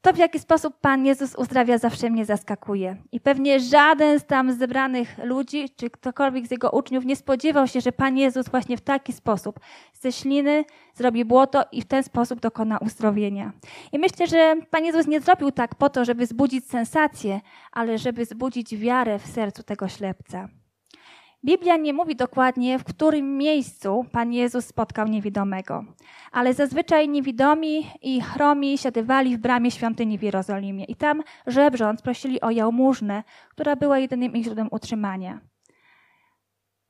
To, 0.03 0.13
w 0.13 0.19
jaki 0.19 0.39
sposób 0.39 0.81
Pan 0.81 1.07
Jezus 1.07 1.35
uzdrawia, 1.35 1.79
zawsze 1.79 2.11
mnie 2.11 2.25
zaskakuje. 2.25 2.97
I 3.13 3.21
pewnie 3.21 3.61
żaden 3.61 4.21
z 4.21 4.27
tam 4.27 4.53
zebranych 4.53 5.19
ludzi, 5.25 5.69
czy 5.77 5.91
ktokolwiek 5.91 6.47
z 6.47 6.51
jego 6.51 6.71
uczniów 6.71 7.05
nie 7.05 7.17
spodziewał 7.17 7.67
się, 7.67 7.81
że 7.81 7.93
Pan 7.93 8.19
Jezus 8.19 8.49
właśnie 8.49 8.77
w 8.77 8.81
taki 8.81 9.13
sposób 9.13 9.61
ze 9.93 10.13
śliny 10.13 10.65
zrobi 10.95 11.25
błoto 11.25 11.65
i 11.73 11.83
w 11.83 11.87
ten 11.87 12.03
sposób 12.03 12.41
dokona 12.41 12.79
uzdrowienia. 12.79 13.53
I 13.93 13.99
myślę, 13.99 14.27
że 14.27 14.57
Pan 14.71 14.85
Jezus 14.85 15.07
nie 15.07 15.21
zrobił 15.21 15.51
tak 15.51 15.75
po 15.75 15.91
to, 15.91 16.05
żeby 16.05 16.27
zbudzić 16.27 16.67
sensację, 16.67 17.41
ale 17.73 17.99
żeby 17.99 18.25
zbudzić 18.25 18.77
wiarę 18.77 19.19
w 19.19 19.27
sercu 19.27 19.63
tego 19.63 19.89
ślepca. 19.89 20.49
Biblia 21.45 21.77
nie 21.77 21.93
mówi 21.93 22.17
dokładnie, 22.17 22.79
w 22.79 22.85
którym 22.85 23.37
miejscu 23.39 24.05
Pan 24.13 24.33
Jezus 24.33 24.67
spotkał 24.67 25.07
niewidomego, 25.07 25.85
ale 26.33 26.55
zazwyczaj 26.55 27.09
niewidomi 27.09 27.87
i 28.03 28.21
chromi 28.21 28.79
siadywali 28.79 29.37
w 29.37 29.41
bramie 29.41 29.71
świątyni 29.71 30.19
w 30.19 30.23
Jerozolimie 30.23 30.85
i 30.85 30.97
tam 30.97 31.23
żebrząc 31.47 32.03
prosili 32.03 32.41
o 32.41 32.51
jałmużnę, 32.51 33.25
która 33.51 33.77
była 33.77 33.99
jedynym 33.99 34.33
ich 34.33 34.45
źródłem 34.45 34.69
utrzymania. 34.71 35.41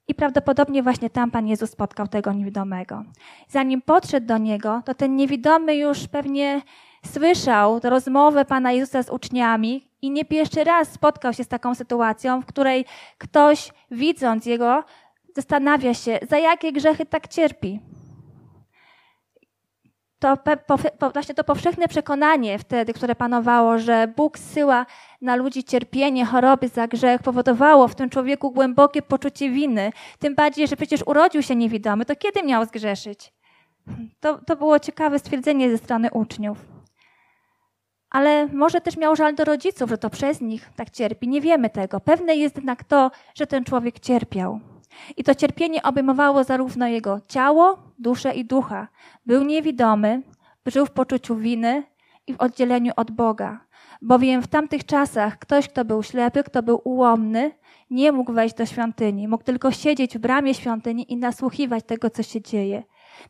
I 0.08 0.14
prawdopodobnie 0.14 0.82
właśnie 0.82 1.10
tam 1.10 1.30
Pan 1.30 1.46
Jezus 1.46 1.70
spotkał 1.70 2.08
tego 2.08 2.32
niewidomego. 2.32 3.04
Zanim 3.48 3.82
podszedł 3.82 4.26
do 4.26 4.38
niego, 4.38 4.82
to 4.84 4.94
ten 4.94 5.16
niewidomy 5.16 5.76
już 5.76 6.08
pewnie 6.08 6.62
słyszał 7.06 7.80
rozmowę 7.82 8.44
Pana 8.44 8.72
Jezusa 8.72 9.02
z 9.02 9.10
uczniami 9.10 9.88
i 10.02 10.10
nie 10.10 10.24
pierwszy 10.24 10.64
raz 10.64 10.92
spotkał 10.92 11.32
się 11.32 11.44
z 11.44 11.48
taką 11.48 11.74
sytuacją, 11.74 12.40
w 12.40 12.46
której 12.46 12.84
ktoś, 13.18 13.72
widząc 13.90 14.46
jego, 14.46 14.84
zastanawia 15.36 15.94
się, 15.94 16.18
za 16.28 16.38
jakie 16.38 16.72
grzechy 16.72 17.06
tak 17.06 17.28
cierpi. 17.28 17.80
To 20.18 20.38
właśnie 21.12 21.34
to 21.34 21.44
powszechne 21.44 21.88
przekonanie 21.88 22.58
wtedy, 22.58 22.92
które 22.92 23.14
panowało, 23.14 23.78
że 23.78 24.08
Bóg 24.16 24.38
zsyła 24.38 24.86
na 25.20 25.36
ludzi 25.36 25.64
cierpienie, 25.64 26.24
choroby 26.24 26.68
za 26.68 26.88
grzech, 26.88 27.22
powodowało 27.22 27.88
w 27.88 27.94
tym 27.94 28.10
człowieku 28.10 28.50
głębokie 28.50 29.02
poczucie 29.02 29.50
winy. 29.50 29.92
Tym 30.18 30.34
bardziej, 30.34 30.68
że 30.68 30.76
przecież 30.76 31.02
urodził 31.06 31.42
się 31.42 31.56
niewidomy, 31.56 32.04
to 32.04 32.16
kiedy 32.16 32.42
miał 32.42 32.64
zgrzeszyć? 32.64 33.32
To, 34.20 34.38
to 34.46 34.56
było 34.56 34.78
ciekawe 34.78 35.18
stwierdzenie 35.18 35.70
ze 35.70 35.78
strony 35.78 36.10
uczniów. 36.10 36.69
Ale 38.10 38.46
może 38.46 38.80
też 38.80 38.96
miał 38.96 39.16
żal 39.16 39.34
do 39.34 39.44
rodziców, 39.44 39.90
że 39.90 39.98
to 39.98 40.10
przez 40.10 40.40
nich 40.40 40.70
tak 40.76 40.90
cierpi. 40.90 41.28
Nie 41.28 41.40
wiemy 41.40 41.70
tego. 41.70 42.00
Pewne 42.00 42.36
jest 42.36 42.56
jednak 42.56 42.84
to, 42.84 43.10
że 43.34 43.46
ten 43.46 43.64
człowiek 43.64 44.00
cierpiał. 44.00 44.60
I 45.16 45.24
to 45.24 45.34
cierpienie 45.34 45.82
obejmowało 45.82 46.44
zarówno 46.44 46.86
jego 46.86 47.20
ciało, 47.28 47.78
duszę 47.98 48.34
i 48.34 48.44
ducha. 48.44 48.88
Był 49.26 49.44
niewidomy, 49.44 50.22
żył 50.66 50.86
w 50.86 50.90
poczuciu 50.90 51.36
winy 51.36 51.82
i 52.26 52.34
w 52.34 52.40
oddzieleniu 52.40 52.92
od 52.96 53.10
Boga. 53.10 53.60
Bowiem 54.02 54.42
w 54.42 54.46
tamtych 54.46 54.84
czasach 54.84 55.38
ktoś, 55.38 55.68
kto 55.68 55.84
był 55.84 56.02
ślepy, 56.02 56.42
kto 56.42 56.62
był 56.62 56.80
ułomny, 56.84 57.52
nie 57.90 58.12
mógł 58.12 58.32
wejść 58.32 58.54
do 58.54 58.66
świątyni. 58.66 59.28
Mógł 59.28 59.44
tylko 59.44 59.72
siedzieć 59.72 60.18
w 60.18 60.20
bramie 60.20 60.54
świątyni 60.54 61.12
i 61.12 61.16
nasłuchiwać 61.16 61.84
tego, 61.84 62.10
co 62.10 62.22
się 62.22 62.40
dzieje. 62.40 62.82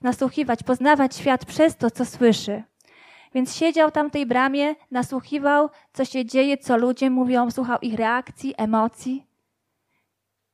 Nasłuchiwać, 0.02 0.62
poznawać 0.62 1.16
świat 1.16 1.44
przez 1.44 1.76
to, 1.76 1.90
co 1.90 2.04
słyszy. 2.04 2.62
Więc 3.34 3.56
siedział 3.56 3.90
tam 3.90 4.08
w 4.08 4.12
tej 4.12 4.26
bramie, 4.26 4.74
nasłuchiwał, 4.90 5.70
co 5.92 6.04
się 6.04 6.24
dzieje, 6.24 6.58
co 6.58 6.76
ludzie 6.76 7.10
mówią, 7.10 7.50
słuchał 7.50 7.78
ich 7.82 7.94
reakcji, 7.94 8.54
emocji. 8.56 9.26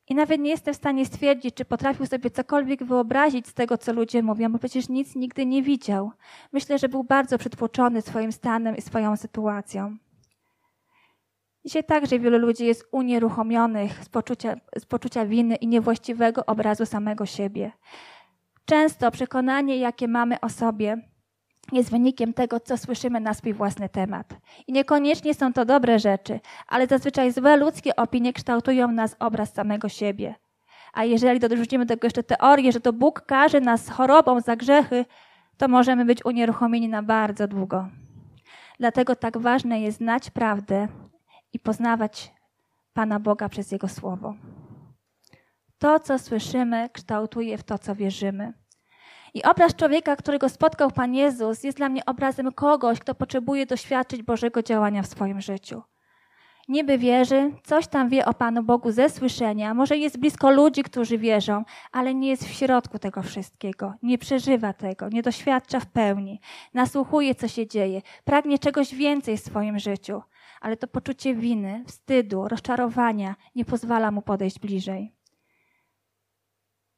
I 0.09 0.15
nawet 0.15 0.41
nie 0.41 0.51
jestem 0.51 0.75
w 0.75 0.77
stanie 0.77 1.07
stwierdzić, 1.07 1.55
czy 1.55 1.65
potrafił 1.65 2.07
sobie 2.07 2.31
cokolwiek 2.31 2.85
wyobrazić 2.85 3.49
z 3.49 3.55
tego, 3.55 3.79
co 3.79 3.93
ludzie 3.93 4.23
mówią, 4.23 4.53
bo 4.53 4.59
przecież 4.59 4.89
nic 4.89 5.15
nigdy 5.15 5.47
nie 5.47 5.63
widział. 5.63 6.13
Myślę, 6.53 6.79
że 6.79 6.89
był 6.89 7.05
bardzo 7.05 7.39
przytłoczony 7.39 8.03
swoim 8.03 8.33
stanem 8.33 8.77
i 8.77 8.83
swoją 8.83 9.17
sytuacją. 9.17 9.97
Dzisiaj 11.65 11.85
także 11.85 12.19
wielu 12.19 12.39
ludzi 12.39 12.67
jest 12.67 12.89
unieruchomionych 12.93 14.05
z 14.05 14.09
poczucia, 14.09 14.57
z 14.79 14.87
poczucia 14.87 15.27
winy 15.27 15.57
i 15.57 15.67
niewłaściwego 15.67 16.47
obrazu 16.47 16.87
samego 16.87 17.27
siebie. 17.27 17.73
Często 18.65 19.11
przekonanie, 19.11 19.77
jakie 19.77 20.09
mamy 20.09 20.41
o 20.41 20.49
sobie, 20.49 20.97
jest 21.73 21.91
wynikiem 21.91 22.33
tego, 22.33 22.61
co 22.61 22.79
słyszymy 22.79 23.21
na 23.21 23.35
swój 23.35 23.53
własny 23.53 23.89
temat. 23.89 24.35
I 24.67 24.73
niekoniecznie 24.73 25.35
są 25.35 25.53
to 25.53 25.65
dobre 25.65 25.99
rzeczy, 25.99 26.41
ale 26.69 26.87
zazwyczaj 26.87 27.33
złe 27.33 27.57
ludzkie 27.57 27.97
opinie 27.97 28.33
kształtują 28.33 28.93
nas 28.93 29.17
obraz 29.19 29.55
samego 29.55 29.89
siebie. 29.89 30.35
A 30.93 31.05
jeżeli 31.05 31.41
dorzucimy 31.41 31.87
do 31.87 31.95
tego 31.95 32.07
jeszcze 32.07 32.23
teorię, 32.23 32.73
że 32.73 32.81
to 32.81 32.93
Bóg 32.93 33.21
każe 33.21 33.61
nas 33.61 33.89
chorobą 33.89 34.41
za 34.41 34.57
grzechy, 34.57 35.05
to 35.57 35.69
możemy 35.69 36.05
być 36.05 36.25
unieruchomieni 36.25 36.89
na 36.89 37.03
bardzo 37.03 37.49
długo. 37.49 37.89
Dlatego 38.79 39.17
tak 39.17 39.39
ważne 39.39 39.81
jest 39.81 39.99
znać 39.99 40.31
prawdę 40.31 40.89
i 41.53 41.59
poznawać 41.59 42.33
Pana 42.93 43.21
Boga 43.21 43.49
przez 43.49 43.73
Jego 43.73 43.89
Słowo. 43.89 44.35
To, 45.79 46.01
co 46.01 46.19
słyszymy, 46.19 46.89
kształtuje 46.93 47.59
w 47.59 47.63
to, 47.63 47.79
co 47.79 47.95
wierzymy. 47.95 48.53
I 49.37 49.43
obraz 49.43 49.75
człowieka, 49.75 50.17
którego 50.17 50.49
spotkał 50.49 50.91
Pan 50.91 51.15
Jezus, 51.15 51.65
jest 51.65 51.79
dla 51.79 51.89
mnie 51.89 52.05
obrazem 52.05 52.53
kogoś, 52.53 52.99
kto 53.01 53.15
potrzebuje 53.15 53.67
doświadczyć 53.67 54.23
Bożego 54.23 54.63
działania 54.63 55.03
w 55.03 55.07
swoim 55.07 55.41
życiu. 55.41 55.83
Niby 56.69 56.99
wierzy, 56.99 57.53
coś 57.65 57.87
tam 57.87 58.09
wie 58.09 58.25
o 58.25 58.35
Panu 58.35 58.63
Bogu 58.63 58.91
ze 58.93 59.11
słyszenia, 59.11 59.75
może 59.75 59.97
jest 59.97 60.19
blisko 60.19 60.51
ludzi, 60.51 60.83
którzy 60.83 61.19
wierzą, 61.19 61.65
ale 61.93 62.15
nie 62.15 62.29
jest 62.29 62.49
w 62.49 62.53
środku 62.53 62.99
tego 62.99 63.23
wszystkiego, 63.23 63.95
nie 64.03 64.19
przeżywa 64.19 64.73
tego, 64.73 65.09
nie 65.09 65.23
doświadcza 65.23 65.81
w 65.81 65.87
pełni, 65.87 66.41
nasłuchuje, 66.75 67.35
co 67.35 67.49
się 67.49 67.67
dzieje, 67.67 68.03
pragnie 68.25 68.59
czegoś 68.59 68.95
więcej 68.95 69.37
w 69.37 69.41
swoim 69.41 69.79
życiu, 69.79 70.23
ale 70.61 70.77
to 70.77 70.87
poczucie 70.87 71.35
winy, 71.35 71.85
wstydu, 71.87 72.49
rozczarowania 72.49 73.35
nie 73.55 73.65
pozwala 73.65 74.11
mu 74.11 74.23
podejść 74.23 74.59
bliżej. 74.59 75.13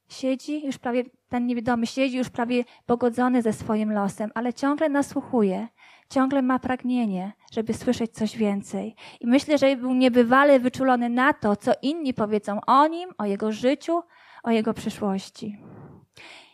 siedzi, 0.09 0.65
już 0.65 0.77
prawie, 0.77 1.03
ten 1.29 1.45
niewidomy 1.45 1.87
siedzi 1.87 2.17
już 2.17 2.29
prawie 2.29 2.63
pogodzony 2.85 3.41
ze 3.41 3.53
swoim 3.53 3.91
losem, 3.93 4.31
ale 4.35 4.53
ciągle 4.53 4.89
nasłuchuje, 4.89 5.67
ciągle 6.09 6.41
ma 6.41 6.59
pragnienie, 6.59 7.33
żeby 7.51 7.73
słyszeć 7.73 8.11
coś 8.11 8.37
więcej. 8.37 8.95
I 9.19 9.27
myślę, 9.27 9.57
że 9.57 9.75
był 9.75 9.93
niebywale 9.93 10.59
wyczulony 10.59 11.09
na 11.09 11.33
to, 11.33 11.55
co 11.55 11.71
inni 11.81 12.13
powiedzą 12.13 12.59
o 12.67 12.87
nim, 12.87 13.09
o 13.17 13.25
jego 13.25 13.51
życiu, 13.51 14.01
o 14.43 14.51
jego 14.51 14.73
przyszłości. 14.73 15.57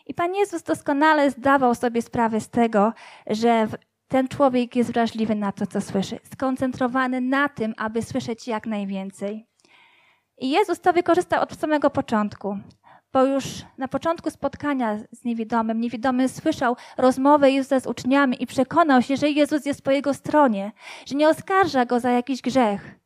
I 0.06 0.14
Pan 0.14 0.36
Jezus 0.36 0.64
doskonale 0.64 1.32
zdawał 1.32 1.76
sobie 1.76 2.02
sprawę 2.02 2.42
z 2.42 2.50
tego, 2.50 2.94
że 3.28 3.68
ten 4.08 4.28
człowiek 4.28 4.76
jest 4.76 4.92
wrażliwy 4.92 5.36
na 5.36 5.52
to, 5.52 5.68
co 5.68 5.82
słyszy, 5.82 6.20
skoncentrowany 6.34 7.22
na 7.22 7.50
tym, 7.50 7.74
aby 7.78 8.02
słyszeć 8.02 8.48
jak 8.48 8.68
najwięcej. 8.68 9.48
I 10.38 10.50
Jezus 10.50 10.82
to 10.82 10.94
wykorzystał 10.94 11.42
od 11.42 11.56
samego 11.56 11.90
początku, 11.90 12.58
bo 13.16 13.26
już 13.26 13.46
na 13.78 13.88
początku 13.88 14.30
spotkania 14.30 14.98
z 15.12 15.24
niewidomym, 15.24 15.82
niewidomy 15.82 16.30
słyszał 16.30 16.76
rozmowę 16.98 17.52
Jezusa 17.52 17.80
z 17.80 17.88
uczniami 17.88 18.44
i 18.44 18.48
przekonał 18.48 19.02
się, 19.02 19.18
że 19.18 19.30
Jezus 19.30 19.66
jest 19.66 19.82
po 19.82 19.92
jego 19.92 20.14
stronie, 20.14 20.72
że 21.06 21.16
nie 21.16 21.30
oskarża 21.30 21.86
go 21.86 22.00
za 22.00 22.12
jakiś 22.12 22.42
grzech, 22.42 23.00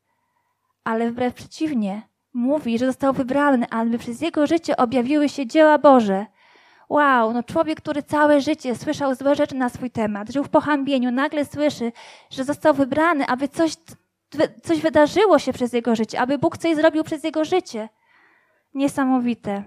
ale 0.84 1.12
wbrew 1.12 1.34
przeciwnie, 1.34 2.02
mówi, 2.34 2.80
że 2.80 2.86
został 2.86 3.14
wybrany, 3.14 3.66
aby 3.70 3.98
przez 3.98 4.22
jego 4.22 4.48
życie 4.48 4.78
objawiły 4.78 5.30
się 5.30 5.48
dzieła 5.48 5.78
Boże. 5.78 6.26
Wow, 6.90 7.34
no 7.34 7.44
człowiek, 7.44 7.82
który 7.82 8.04
całe 8.04 8.42
życie 8.42 8.76
słyszał 8.76 9.16
złe 9.16 9.36
rzeczy 9.36 9.56
na 9.56 9.70
swój 9.70 9.92
temat, 9.92 10.30
żył 10.30 10.44
w 10.44 10.50
pohambieniu, 10.50 11.12
nagle 11.12 11.46
słyszy, 11.46 11.92
że 12.30 12.44
został 12.44 12.74
wybrany, 12.74 13.28
aby 13.28 13.48
coś 13.48 13.74
coś 14.64 14.82
wydarzyło 14.82 15.40
się 15.40 15.54
przez 15.54 15.74
jego 15.74 15.96
życie, 15.96 16.20
aby 16.20 16.38
Bóg 16.38 16.58
coś 16.58 16.76
zrobił 16.76 17.04
przez 17.04 17.24
jego 17.24 17.46
życie. 17.46 17.90
Niesamowite. 18.74 19.64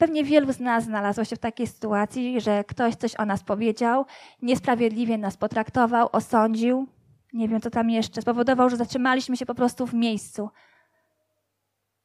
Pewnie 0.00 0.24
wielu 0.24 0.52
z 0.52 0.60
nas 0.60 0.84
znalazło 0.84 1.24
się 1.24 1.36
w 1.36 1.38
takiej 1.38 1.66
sytuacji, 1.66 2.40
że 2.40 2.64
ktoś 2.64 2.94
coś 2.94 3.16
o 3.16 3.26
nas 3.26 3.42
powiedział, 3.42 4.06
niesprawiedliwie 4.42 5.18
nas 5.18 5.36
potraktował, 5.36 6.08
osądził, 6.12 6.86
nie 7.32 7.48
wiem 7.48 7.60
co 7.60 7.70
tam 7.70 7.90
jeszcze, 7.90 8.22
spowodował, 8.22 8.70
że 8.70 8.76
zatrzymaliśmy 8.76 9.36
się 9.36 9.46
po 9.46 9.54
prostu 9.54 9.86
w 9.86 9.94
miejscu. 9.94 10.50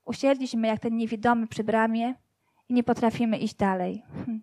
Usiedliśmy 0.05 0.67
jak 0.67 0.79
ten 0.79 0.97
niewidomy 0.97 1.47
przy 1.47 1.63
bramie 1.63 2.13
i 2.69 2.73
nie 2.73 2.83
potrafimy 2.83 3.37
iść 3.37 3.55
dalej. 3.55 4.03
Hm. 4.25 4.41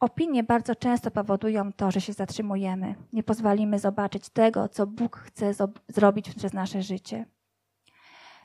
Opinie 0.00 0.44
bardzo 0.44 0.74
często 0.74 1.10
powodują 1.10 1.72
to, 1.72 1.90
że 1.90 2.00
się 2.00 2.12
zatrzymujemy. 2.12 2.94
Nie 3.12 3.22
pozwolimy 3.22 3.78
zobaczyć 3.78 4.28
tego, 4.28 4.68
co 4.68 4.86
Bóg 4.86 5.16
chce 5.16 5.52
zrobić 5.88 6.34
przez 6.34 6.52
nasze 6.52 6.82
życie. 6.82 7.26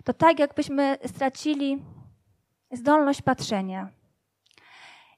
To 0.03 0.13
tak, 0.13 0.39
jakbyśmy 0.39 0.97
stracili 1.05 1.81
zdolność 2.73 3.21
patrzenia. 3.21 3.89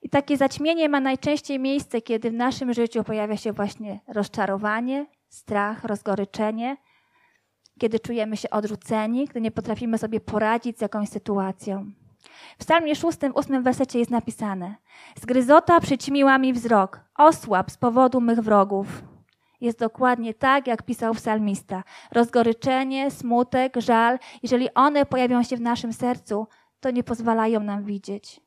I 0.02 0.08
takie 0.08 0.36
zaćmienie 0.36 0.88
ma 0.88 1.00
najczęściej 1.00 1.58
miejsce, 1.58 2.02
kiedy 2.02 2.30
w 2.30 2.34
naszym 2.34 2.74
życiu 2.74 3.04
pojawia 3.04 3.36
się 3.36 3.52
właśnie 3.52 4.00
rozczarowanie, 4.08 5.06
strach, 5.28 5.84
rozgoryczenie, 5.84 6.76
kiedy 7.78 8.00
czujemy 8.00 8.36
się 8.36 8.50
odrzuceni, 8.50 9.24
gdy 9.24 9.40
nie 9.40 9.50
potrafimy 9.50 9.98
sobie 9.98 10.20
poradzić 10.20 10.78
z 10.78 10.80
jakąś 10.80 11.08
sytuacją. 11.08 11.90
W 12.58 12.64
psalmie 12.64 12.96
szóstym, 12.96 13.32
ósmym 13.34 13.62
wersecie 13.62 13.98
jest 13.98 14.10
napisane 14.10 14.74
Zgryzota 15.20 15.80
przyćmiła 15.80 16.38
mi 16.38 16.52
wzrok, 16.52 17.00
osłab 17.14 17.70
z 17.70 17.76
powodu 17.76 18.20
mych 18.20 18.40
wrogów. 18.40 18.86
Jest 19.60 19.78
dokładnie 19.78 20.34
tak, 20.34 20.66
jak 20.66 20.82
pisał 20.82 21.14
psalmista. 21.14 21.82
Rozgoryczenie, 22.12 23.10
smutek, 23.10 23.76
żal, 23.76 24.18
jeżeli 24.42 24.74
one 24.74 25.06
pojawią 25.06 25.42
się 25.42 25.56
w 25.56 25.60
naszym 25.60 25.92
sercu, 25.92 26.46
to 26.84 26.90
nie 26.90 27.04
pozwalają 27.04 27.60
nam 27.60 27.84
widzieć. 27.84 28.40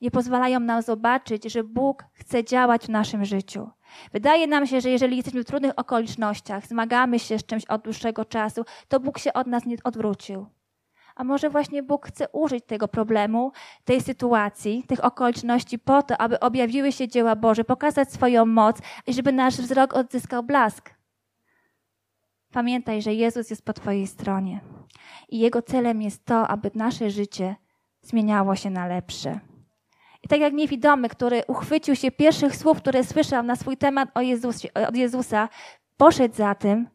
Nie 0.00 0.10
pozwalają 0.10 0.60
nam 0.60 0.82
zobaczyć, 0.82 1.44
że 1.44 1.64
Bóg 1.64 2.04
chce 2.12 2.44
działać 2.44 2.86
w 2.86 2.88
naszym 2.88 3.24
życiu. 3.24 3.70
Wydaje 4.12 4.46
nam 4.46 4.66
się, 4.66 4.80
że 4.80 4.90
jeżeli 4.90 5.16
jesteśmy 5.16 5.42
w 5.42 5.46
trudnych 5.46 5.72
okolicznościach, 5.76 6.66
zmagamy 6.66 7.18
się 7.18 7.38
z 7.38 7.46
czymś 7.46 7.64
od 7.64 7.82
dłuższego 7.82 8.24
czasu, 8.24 8.64
to 8.88 9.00
Bóg 9.00 9.18
się 9.18 9.32
od 9.32 9.46
nas 9.46 9.66
nie 9.66 9.76
odwrócił. 9.84 10.46
A 11.16 11.24
może 11.24 11.50
właśnie 11.50 11.82
Bóg 11.82 12.06
chce 12.06 12.28
użyć 12.28 12.64
tego 12.66 12.88
problemu, 12.88 13.52
tej 13.84 14.00
sytuacji, 14.00 14.84
tych 14.88 15.04
okoliczności 15.04 15.78
po 15.78 16.02
to, 16.02 16.18
aby 16.18 16.40
objawiły 16.40 16.92
się 16.92 17.08
dzieła 17.08 17.36
Boże, 17.36 17.64
pokazać 17.64 18.12
swoją 18.12 18.46
moc 18.46 18.78
i 19.06 19.14
żeby 19.14 19.32
nasz 19.32 19.56
wzrok 19.56 19.94
odzyskał 19.94 20.42
blask. 20.42 20.90
Pamiętaj, 22.52 23.02
że 23.02 23.14
Jezus 23.14 23.50
jest 23.50 23.64
po 23.64 23.72
Twojej 23.72 24.06
stronie 24.06 24.60
i 25.28 25.38
Jego 25.38 25.62
celem 25.62 26.02
jest 26.02 26.24
to, 26.24 26.48
aby 26.48 26.70
nasze 26.74 27.10
życie 27.10 27.56
zmieniało 28.02 28.56
się 28.56 28.70
na 28.70 28.86
lepsze. 28.86 29.40
I 30.22 30.28
tak 30.28 30.40
jak 30.40 30.52
niewidomy, 30.52 31.08
który 31.08 31.42
uchwycił 31.46 31.96
się 31.96 32.10
pierwszych 32.10 32.56
słów, 32.56 32.78
które 32.78 33.04
słyszał 33.04 33.42
na 33.42 33.56
swój 33.56 33.76
temat 33.76 34.08
od 34.88 34.96
Jezusa, 34.96 35.48
poszedł 35.96 36.34
za 36.34 36.54
tym, 36.54 36.88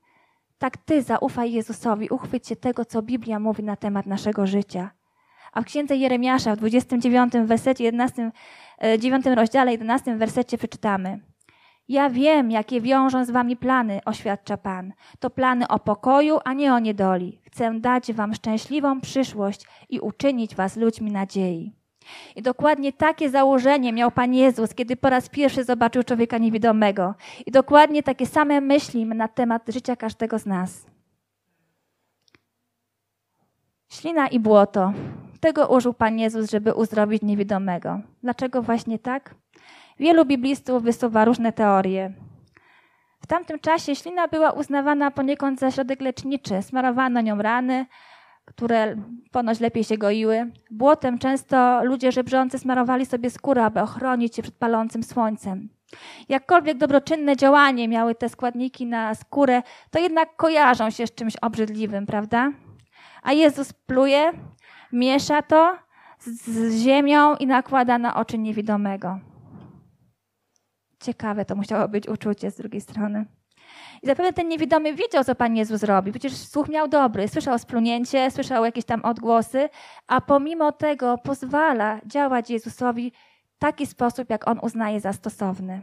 tak 0.58 0.78
ty 0.78 1.02
zaufaj 1.02 1.52
Jezusowi, 1.52 2.10
uchwyć 2.10 2.48
się 2.48 2.56
tego, 2.56 2.86
co 2.86 3.02
Biblia 3.02 3.40
mówi 3.40 3.64
na 3.64 3.76
temat 3.76 4.06
naszego 4.06 4.48
życia. 4.48 4.92
A 5.54 5.62
w 5.62 5.66
księdze 5.66 5.96
Jeremiasza 5.96 6.56
w 6.56 6.58
29 6.58 7.34
wersecie, 7.46 7.84
11, 7.84 8.32
9 9.00 9.28
e, 9.28 9.36
rozdziale, 9.36 9.72
11 9.72 10.16
wersecie 10.16 10.58
przeczytamy. 10.58 11.20
Ja 11.90 12.10
wiem, 12.10 12.52
jakie 12.52 12.82
wiążą 12.82 13.26
z 13.26 13.32
wami 13.32 13.58
plany, 13.58 14.00
oświadcza 14.06 14.58
Pan. 14.58 14.94
To 15.20 15.30
plany 15.30 15.68
o 15.68 15.80
pokoju, 15.80 16.40
a 16.46 16.54
nie 16.54 16.74
o 16.74 16.80
niedoli. 16.80 17.42
Chcę 17.46 17.80
dać 17.80 18.14
wam 18.14 18.34
szczęśliwą 18.34 19.02
przyszłość 19.02 19.68
i 19.90 20.00
uczynić 20.00 20.56
was 20.56 20.78
ludźmi 20.78 21.12
nadziei. 21.12 21.74
I 22.36 22.42
dokładnie 22.42 22.94
takie 22.94 23.30
założenie 23.30 23.94
miał 23.94 24.12
Pan 24.12 24.34
Jezus, 24.34 24.74
kiedy 24.74 24.96
po 24.96 25.10
raz 25.10 25.30
pierwszy 25.30 25.64
zobaczył 25.64 26.04
człowieka 26.04 26.38
niewidomego. 26.38 27.16
I 27.46 27.52
dokładnie 27.52 28.04
takie 28.04 28.26
same 28.26 28.62
myśli 28.62 29.06
na 29.06 29.28
temat 29.28 29.64
życia 29.68 29.96
każdego 29.96 30.40
z 30.40 30.46
nas. 30.46 30.86
Ślina 33.90 34.28
i 34.28 34.40
błoto. 34.40 34.94
Tego 35.40 35.68
użył 35.68 35.94
Pan 35.94 36.20
Jezus, 36.20 36.52
żeby 36.52 36.74
uzdrowić 36.74 37.22
niewidomego. 37.22 38.00
Dlaczego 38.24 38.62
właśnie 38.62 39.00
tak? 39.00 39.36
Wielu 40.00 40.26
biblistów 40.26 40.84
wysuwa 40.84 41.26
różne 41.26 41.54
teorie. 41.54 42.14
W 43.22 43.28
tamtym 43.28 43.60
czasie 43.60 43.96
ślina 43.96 44.28
była 44.28 44.52
uznawana 44.52 45.12
poniekąd 45.12 45.60
za 45.60 45.72
środek 45.72 46.02
leczniczy. 46.02 46.62
Smarowano 46.62 47.22
nią 47.22 47.42
rany, 47.42 47.86
które 48.46 48.96
ponoć 49.32 49.60
lepiej 49.60 49.84
się 49.84 49.98
goiły. 49.98 50.52
Błotem 50.72 51.20
często 51.20 51.84
ludzie 51.84 52.12
żebrzący 52.12 52.60
smarowali 52.60 53.06
sobie 53.06 53.30
skórę, 53.30 53.66
aby 53.66 53.82
ochronić 53.82 54.36
się 54.36 54.42
przed 54.42 54.56
palącym 54.56 55.04
słońcem. 55.04 55.70
Jakkolwiek 56.30 56.78
dobroczynne 56.78 57.36
działanie 57.36 57.88
miały 57.88 58.16
te 58.16 58.30
składniki 58.30 58.86
na 58.86 59.16
skórę, 59.16 59.64
to 59.92 60.00
jednak 60.00 60.36
kojarzą 60.36 60.90
się 60.90 61.08
z 61.08 61.16
czymś 61.16 61.36
obrzydliwym, 61.42 62.06
prawda? 62.06 62.52
A 63.24 63.34
Jezus 63.34 63.74
pluje, 63.74 64.32
miesza 64.92 65.42
to 65.42 65.78
z 66.20 66.76
ziemią 66.84 67.36
i 67.36 67.48
nakłada 67.48 67.98
na 67.98 68.16
oczy 68.16 68.38
niewidomego. 68.38 69.20
Ciekawe 71.00 71.46
to 71.46 71.56
musiało 71.56 71.88
być 71.88 72.08
uczucie 72.08 72.52
z 72.52 72.56
drugiej 72.56 72.82
strony. 72.82 73.26
I 74.04 74.08
zapewne 74.08 74.34
ten 74.34 74.48
niewidomy 74.48 74.94
wiedział, 74.94 75.24
co 75.24 75.36
Pan 75.36 75.56
Jezus 75.56 75.84
robi. 75.84 76.12
Przecież 76.12 76.34
słuch 76.34 76.70
miał 76.70 76.88
dobry, 76.88 77.28
słyszał 77.28 77.60
splunięcie, 77.60 78.32
słyszał 78.32 78.66
jakieś 78.66 78.86
tam 78.86 79.06
odgłosy, 79.06 79.70
a 80.08 80.22
pomimo 80.22 80.72
tego 80.72 81.18
pozwala 81.18 82.00
działać 82.06 82.50
Jezusowi 82.50 83.12
w 83.56 83.60
taki 83.60 83.86
sposób, 83.86 84.30
jak 84.30 84.48
on 84.48 84.60
uznaje 84.62 85.00
za 85.00 85.14
stosowny. 85.14 85.82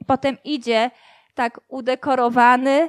I 0.00 0.04
potem 0.04 0.36
idzie 0.44 0.90
tak 1.34 1.60
udekorowany 1.68 2.88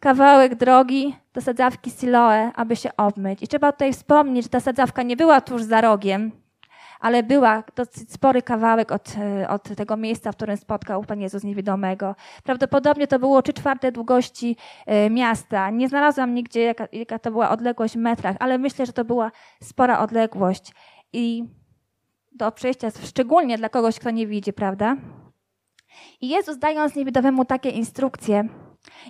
kawałek 0.00 0.54
drogi 0.54 1.16
do 1.32 1.40
sadzawki 1.40 1.90
Siloe, 1.90 2.52
aby 2.54 2.76
się 2.76 2.96
obmyć. 2.96 3.42
I 3.42 3.48
trzeba 3.48 3.72
tutaj 3.72 3.92
wspomnieć, 3.92 4.44
że 4.44 4.48
ta 4.48 4.60
sadzawka 4.60 5.02
nie 5.02 5.16
była 5.16 5.40
tuż 5.40 5.62
za 5.62 5.80
rogiem, 5.80 6.32
ale 7.00 7.22
była 7.22 7.62
dosyć 7.76 8.12
spory 8.12 8.42
kawałek 8.42 8.92
od, 8.92 9.14
e, 9.18 9.48
od 9.48 9.76
tego 9.76 9.96
miejsca, 9.96 10.32
w 10.32 10.36
którym 10.36 10.56
spotkał 10.56 11.04
Pan 11.04 11.20
Jezus 11.20 11.44
niewidomego. 11.44 12.14
Prawdopodobnie 12.44 13.06
to 13.06 13.18
było 13.18 13.42
trzy 13.42 13.52
czwarte 13.52 13.92
długości 13.92 14.56
e, 14.86 15.10
miasta. 15.10 15.70
Nie 15.70 15.88
znalazłam 15.88 16.34
nigdzie, 16.34 16.62
jaka, 16.62 16.88
jaka 16.92 17.18
to 17.18 17.30
była 17.30 17.50
odległość 17.50 17.94
w 17.94 18.00
metrach, 18.00 18.36
ale 18.40 18.58
myślę, 18.58 18.86
że 18.86 18.92
to 18.92 19.04
była 19.04 19.30
spora 19.62 19.98
odległość. 19.98 20.72
I 21.12 21.44
do 22.32 22.52
przejścia, 22.52 22.88
szczególnie 23.04 23.58
dla 23.58 23.68
kogoś, 23.68 23.98
kto 23.98 24.10
nie 24.10 24.26
widzi, 24.26 24.52
prawda? 24.52 24.96
I 26.20 26.28
Jezus, 26.28 26.58
dając 26.58 26.94
niewidomemu 26.94 27.44
takie 27.44 27.70
instrukcje, 27.70 28.48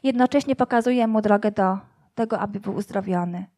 jednocześnie 0.03 0.57
pokazuje 0.57 1.07
mu 1.07 1.21
drogę 1.21 1.51
do 1.51 1.79
tego, 2.15 2.39
aby 2.39 2.61
był 2.61 2.75
uzdrowiony. 2.75 3.56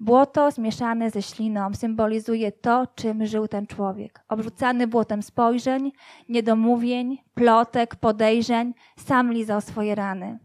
Błoto 0.00 0.50
zmieszane 0.50 1.10
ze 1.10 1.22
śliną 1.22 1.74
symbolizuje 1.74 2.52
to, 2.52 2.86
czym 2.94 3.26
żył 3.26 3.48
ten 3.48 3.66
człowiek. 3.66 4.24
Obrzucany 4.28 4.86
błotem 4.86 5.22
spojrzeń, 5.22 5.92
niedomówień, 6.28 7.18
plotek, 7.34 7.96
podejrzeń, 7.96 8.74
sam 8.96 9.32
lizał 9.32 9.60
swoje 9.60 9.94
rany. 9.94 10.38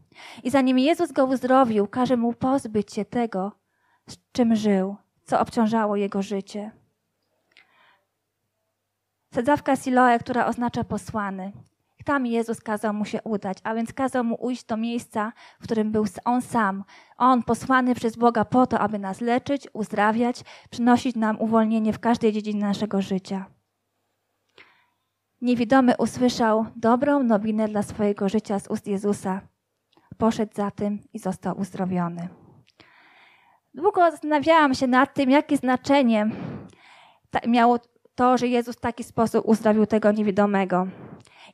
I 0.43 0.49
zanim 0.51 0.79
Jezus 0.79 1.11
go 1.11 1.25
uzdrowił, 1.25 1.87
każe 1.87 2.17
mu 2.17 2.33
pozbyć 2.33 2.93
się 2.93 3.05
tego, 3.05 3.51
z 4.09 4.17
czym 4.31 4.55
żył, 4.55 4.95
co 5.23 5.39
obciążało 5.39 5.95
jego 5.95 6.21
życie. 6.21 6.71
Sadzawka 9.33 9.75
Siloe, 9.75 10.19
która 10.19 10.45
oznacza 10.45 10.83
posłany. 10.83 11.51
Tam 12.05 12.25
Jezus 12.25 12.61
kazał 12.61 12.93
mu 12.93 13.05
się 13.05 13.19
udać, 13.23 13.57
a 13.63 13.75
więc 13.75 13.93
kazał 13.93 14.23
mu 14.23 14.35
ujść 14.39 14.63
do 14.63 14.77
miejsca, 14.77 15.33
w 15.59 15.63
którym 15.63 15.91
był 15.91 16.05
on 16.25 16.41
sam. 16.41 16.83
On 17.17 17.43
posłany 17.43 17.95
przez 17.95 18.15
Boga 18.15 18.45
po 18.45 18.67
to, 18.67 18.79
aby 18.79 18.99
nas 18.99 19.21
leczyć, 19.21 19.67
uzdrawiać, 19.73 20.43
przynosić 20.69 21.15
nam 21.15 21.41
uwolnienie 21.41 21.93
w 21.93 21.99
każdej 21.99 22.31
dziedzinie 22.31 22.61
naszego 22.61 23.01
życia. 23.01 23.45
Niewidomy 25.41 25.93
usłyszał 25.97 26.65
dobrą 26.75 27.23
nowinę 27.23 27.67
dla 27.67 27.83
swojego 27.83 28.29
życia 28.29 28.59
z 28.59 28.67
ust 28.67 28.87
Jezusa. 28.87 29.41
Poszedł 30.17 30.55
za 30.55 30.71
tym 30.71 30.99
i 31.13 31.19
został 31.19 31.59
uzdrowiony. 31.59 32.29
Długo 33.73 34.11
zastanawiałam 34.11 34.73
się 34.73 34.87
nad 34.87 35.13
tym, 35.13 35.29
jakie 35.29 35.57
znaczenie 35.57 36.29
miało 37.47 37.79
to, 38.15 38.37
że 38.37 38.47
Jezus 38.47 38.75
w 38.75 38.79
taki 38.79 39.03
sposób 39.03 39.45
uzdrowił 39.45 39.85
tego 39.85 40.11
niewidomego. 40.11 40.87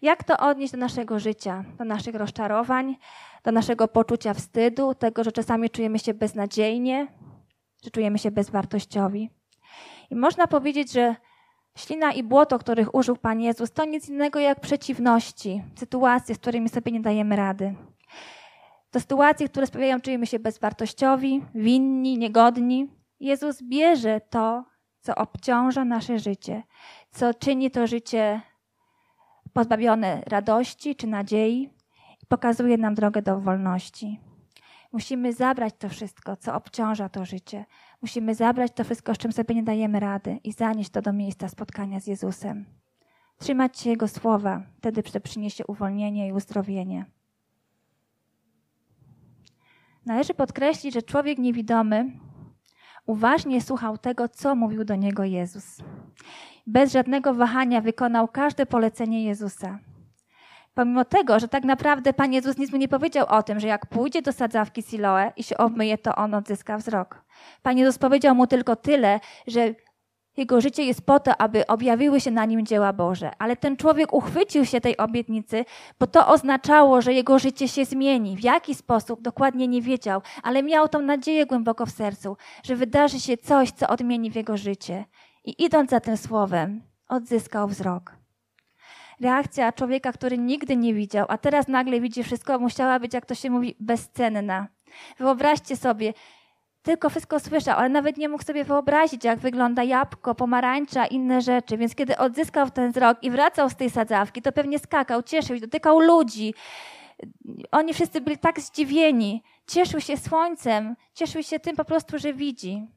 Jak 0.02 0.24
to 0.24 0.38
odnieść 0.38 0.72
do 0.74 0.80
naszego 0.80 1.20
życia, 1.20 1.64
do 1.78 1.86
naszych 1.86 2.16
rozczarowań, 2.16 2.98
do 3.44 3.52
naszego 3.52 3.88
poczucia 3.88 4.34
wstydu, 4.34 4.96
tego, 4.96 5.24
że 5.24 5.32
czasami 5.32 5.70
czujemy 5.70 6.00
się 6.00 6.14
beznadziejnie, 6.14 7.08
że 7.84 7.92
czujemy 7.92 8.20
się 8.20 8.32
bezwartościowi. 8.32 9.30
I 10.10 10.16
można 10.16 10.48
powiedzieć, 10.48 10.92
że 10.92 11.16
ślina 11.78 12.12
i 12.12 12.24
błoto, 12.24 12.60
których 12.60 12.96
użył 12.96 13.18
Pan 13.18 13.42
Jezus, 13.42 13.72
to 13.72 13.86
nic 13.86 14.10
innego 14.10 14.40
jak 14.40 14.60
przeciwności, 14.60 15.64
sytuacje, 15.76 16.36
z 16.36 16.38
którymi 16.38 16.70
sobie 16.70 16.92
nie 16.92 17.02
dajemy 17.02 17.36
rady. 17.36 17.76
To 18.92 19.00
sytuacje, 19.00 19.50
które 19.50 19.68
sprawiają, 19.68 19.98
że 19.98 20.02
czujemy 20.02 20.28
się 20.28 20.40
bezwartościowi, 20.40 21.46
winni, 21.56 22.18
niegodni. 22.18 22.88
Jezus 23.20 23.64
bierze 23.64 24.22
to, 24.30 24.64
co 25.00 25.16
obciąża 25.16 25.86
nasze 25.86 26.20
życie, 26.20 26.64
co 27.12 27.34
czyni 27.34 27.72
to 27.72 27.88
życie 27.88 28.42
pozbawione 29.54 30.24
radości 30.26 30.96
czy 30.96 31.08
nadziei 31.08 31.70
i 32.24 32.26
pokazuje 32.26 32.78
nam 32.78 32.96
drogę 32.96 33.22
do 33.22 33.40
wolności. 33.40 34.20
Musimy 34.92 35.34
zabrać 35.34 35.74
to 35.80 35.90
wszystko, 35.90 36.38
co 36.38 36.56
obciąża 36.56 37.10
to 37.10 37.26
życie. 37.26 37.66
Musimy 38.02 38.36
zabrać 38.36 38.72
to 38.72 38.84
wszystko, 38.84 39.16
z 39.16 39.18
czym 39.18 39.32
sobie 39.32 39.56
nie 39.56 39.64
dajemy 39.64 40.00
rady 40.00 40.40
i 40.44 40.52
zanieść 40.52 40.90
to 40.90 41.02
do 41.02 41.14
miejsca 41.14 41.48
spotkania 41.48 42.00
z 42.00 42.08
Jezusem. 42.08 42.66
Trzymać 43.38 43.80
się 43.80 43.90
Jego 43.90 44.08
słowa, 44.08 44.64
wtedy 44.78 45.04
to 45.04 45.20
przyniesie 45.20 45.66
uwolnienie 45.68 46.28
i 46.28 46.34
uzdrowienie. 46.34 47.06
Należy 50.06 50.34
podkreślić, 50.34 50.94
że 50.94 51.02
człowiek 51.02 51.38
niewidomy 51.38 52.12
uważnie 53.06 53.62
słuchał 53.62 53.98
tego, 53.98 54.30
co 54.30 54.56
mówił 54.56 54.84
do 54.84 54.96
niego 54.96 55.24
Jezus 55.24 55.78
bez 56.68 56.92
żadnego 56.92 57.34
wahania 57.34 57.82
wykonał 57.82 58.28
każde 58.28 58.66
polecenie 58.66 59.24
Jezusa. 59.24 59.80
Pomimo 60.74 61.06
tego, 61.06 61.40
że 61.40 61.48
tak 61.48 61.64
naprawdę 61.64 62.14
Pan 62.14 62.34
Jezus 62.34 62.58
nic 62.58 62.72
mu 62.72 62.78
nie 62.78 62.88
powiedział 62.88 63.26
o 63.30 63.44
tym, 63.44 63.60
że 63.60 63.68
jak 63.68 63.86
pójdzie 63.86 64.22
do 64.22 64.34
sadzawki 64.34 64.82
Siloe 64.82 65.32
i 65.38 65.44
się 65.44 65.58
obmyje, 65.58 65.98
to 65.98 66.16
on 66.16 66.34
odzyska 66.34 66.78
wzrok. 66.78 67.24
Pan 67.62 67.78
Jezus 67.78 67.98
powiedział 67.98 68.36
mu 68.36 68.48
tylko 68.48 68.76
tyle, 68.76 69.20
że 69.48 69.74
jego 70.38 70.62
życie 70.62 70.84
jest 70.84 71.06
po 71.06 71.20
to, 71.20 71.42
aby 71.42 71.68
objawiły 71.68 72.22
się 72.22 72.32
na 72.32 72.46
nim 72.46 72.66
dzieła 72.66 72.94
Boże. 72.94 73.32
Ale 73.40 73.56
ten 73.56 73.78
człowiek 73.78 74.14
uchwycił 74.14 74.66
się 74.66 74.82
tej 74.82 74.98
obietnicy, 74.98 75.66
bo 76.00 76.08
to 76.08 76.28
oznaczało, 76.28 77.02
że 77.02 77.14
jego 77.14 77.40
życie 77.40 77.68
się 77.68 77.86
zmieni. 77.86 78.38
W 78.38 78.44
jaki 78.44 78.76
sposób 78.76 79.22
dokładnie 79.22 79.68
nie 79.68 79.82
wiedział, 79.82 80.22
ale 80.44 80.64
miał 80.64 80.88
tą 80.88 81.02
nadzieję 81.02 81.46
głęboko 81.46 81.86
w 81.86 81.92
sercu, 81.92 82.38
że 82.64 82.76
wydarzy 82.76 83.20
się 83.20 83.38
coś, 83.38 83.72
co 83.72 83.88
odmieni 83.88 84.32
w 84.32 84.36
jego 84.36 84.58
życie. 84.58 85.06
I 85.46 85.64
idąc 85.64 85.90
za 85.90 86.00
tym 86.00 86.18
słowem, 86.18 86.82
odzyskał 87.08 87.68
wzrok. 87.68 88.16
Reakcja 89.22 89.72
człowieka, 89.72 90.12
który 90.12 90.38
nigdy 90.38 90.78
nie 90.78 90.94
widział, 90.94 91.26
a 91.30 91.38
teraz 91.38 91.68
nagle 91.68 92.02
widzi 92.02 92.24
wszystko, 92.24 92.60
musiała 92.60 93.00
być, 93.00 93.14
jak 93.14 93.26
to 93.26 93.36
się 93.36 93.50
mówi, 93.50 93.76
bezcenna. 93.80 94.68
Wyobraźcie 95.18 95.78
sobie, 95.78 96.14
tylko 96.82 97.10
wszystko 97.10 97.40
słyszał, 97.40 97.80
ale 97.80 97.90
nawet 97.90 98.18
nie 98.18 98.30
mógł 98.30 98.44
sobie 98.44 98.64
wyobrazić, 98.64 99.24
jak 99.24 99.40
wygląda 99.40 99.84
jabłko, 99.84 100.36
pomarańcza, 100.36 101.06
inne 101.06 101.42
rzeczy. 101.42 101.78
Więc 101.78 101.96
kiedy 101.96 102.18
odzyskał 102.18 102.70
ten 102.70 102.92
wzrok 102.92 103.24
i 103.24 103.32
wracał 103.32 103.70
z 103.70 103.76
tej 103.76 103.90
sadzawki, 103.90 104.42
to 104.42 104.52
pewnie 104.52 104.80
skakał, 104.80 105.24
cieszył 105.24 105.56
się, 105.56 105.62
dotykał 105.62 106.00
ludzi. 106.00 106.54
Oni 107.72 107.94
wszyscy 107.94 108.22
byli 108.22 108.38
tak 108.38 108.60
zdziwieni. 108.60 109.44
Cieszył 109.68 110.02
się 110.02 110.18
słońcem, 110.18 110.96
cieszył 111.14 111.44
się 111.44 111.60
tym 111.60 111.76
po 111.76 111.86
prostu, 111.86 112.20
że 112.20 112.34
widzi. 112.34 112.88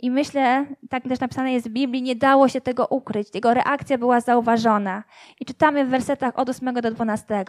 I 0.00 0.10
myślę, 0.10 0.66
tak 0.90 1.08
też 1.08 1.20
napisane 1.20 1.52
jest 1.52 1.68
w 1.68 1.72
Biblii, 1.72 2.02
nie 2.02 2.16
dało 2.16 2.48
się 2.48 2.60
tego 2.60 2.86
ukryć. 2.86 3.28
Jego 3.34 3.54
reakcja 3.54 3.98
była 3.98 4.20
zauważona. 4.20 5.04
I 5.40 5.44
czytamy 5.44 5.84
w 5.84 5.88
wersetach 5.88 6.38
od 6.38 6.48
8 6.48 6.74
do 6.74 6.90
12. 6.90 7.44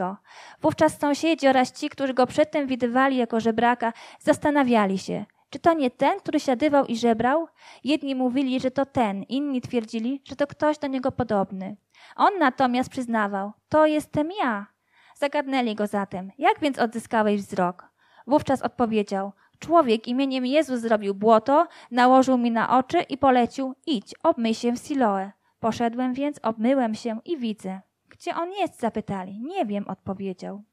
Wówczas 0.62 1.00
sąsiedzi 1.00 1.48
oraz 1.48 1.72
ci, 1.72 1.90
którzy 1.90 2.14
go 2.14 2.28
przedtem 2.28 2.68
widywali 2.68 3.18
jako 3.18 3.40
żebraka, 3.40 3.94
zastanawiali 4.20 4.98
się, 4.98 5.26
czy 5.50 5.60
to 5.60 5.74
nie 5.74 5.92
ten, 5.92 6.20
który 6.20 6.40
siadywał 6.40 6.86
i 6.86 6.98
żebrał? 6.98 7.48
Jedni 7.84 8.16
mówili, 8.16 8.60
że 8.60 8.72
to 8.72 8.86
ten, 8.86 9.24
inni 9.24 9.62
twierdzili, 9.62 10.22
że 10.26 10.36
to 10.36 10.48
ktoś 10.48 10.78
do 10.78 10.88
niego 10.88 11.12
podobny. 11.12 11.78
On 12.16 12.40
natomiast 12.40 12.90
przyznawał, 12.90 13.52
to 13.70 13.86
jestem 13.86 14.30
ja. 14.44 14.68
Zagadnęli 15.16 15.76
go 15.76 15.88
zatem, 15.88 16.32
jak 16.38 16.60
więc 16.60 16.80
odzyskałeś 16.80 17.42
wzrok? 17.42 17.90
Wówczas 18.28 18.62
odpowiedział, 18.62 19.32
Człowiek 19.60 20.08
imieniem 20.08 20.46
Jezus 20.46 20.80
zrobił 20.80 21.16
błoto, 21.16 21.68
nałożył 21.92 22.38
mi 22.38 22.52
na 22.52 22.78
oczy 22.78 23.02
i 23.02 23.18
polecił: 23.18 23.76
idź, 23.86 24.16
obmyj 24.24 24.54
się 24.54 24.74
w 24.74 24.80
Siloe. 24.80 25.32
Poszedłem 25.60 26.14
więc, 26.14 26.40
obmyłem 26.44 26.96
się 26.96 27.20
i 27.26 27.38
widzę. 27.38 27.82
Gdzie 28.10 28.36
on 28.36 28.52
jest? 28.52 28.80
zapytali. 28.80 29.40
Nie 29.40 29.66
wiem, 29.66 29.88
odpowiedział. 29.88 30.64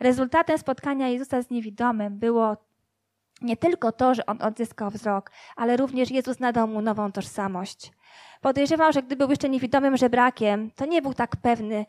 Rezultatem 0.00 0.58
spotkania 0.58 1.08
Jezusa 1.08 1.42
z 1.42 1.50
niewidomym 1.50 2.18
było 2.18 2.56
nie 3.42 3.56
tylko 3.56 3.92
to, 3.92 4.14
że 4.14 4.26
on 4.26 4.42
odzyskał 4.42 4.90
wzrok, 4.90 5.30
ale 5.56 5.76
również 5.76 6.10
Jezus 6.10 6.40
nadał 6.40 6.68
mu 6.68 6.82
nową 6.82 7.12
tożsamość. 7.12 7.92
Podejrzewam, 8.40 8.92
że 8.92 9.02
gdy 9.02 9.16
był 9.16 9.30
jeszcze 9.30 9.48
niewidomym 9.48 9.96
żebrakiem, 9.96 10.70
to 10.70 10.86
nie 10.86 11.02
był 11.02 11.14
tak 11.14 11.36
pewny 11.36 11.86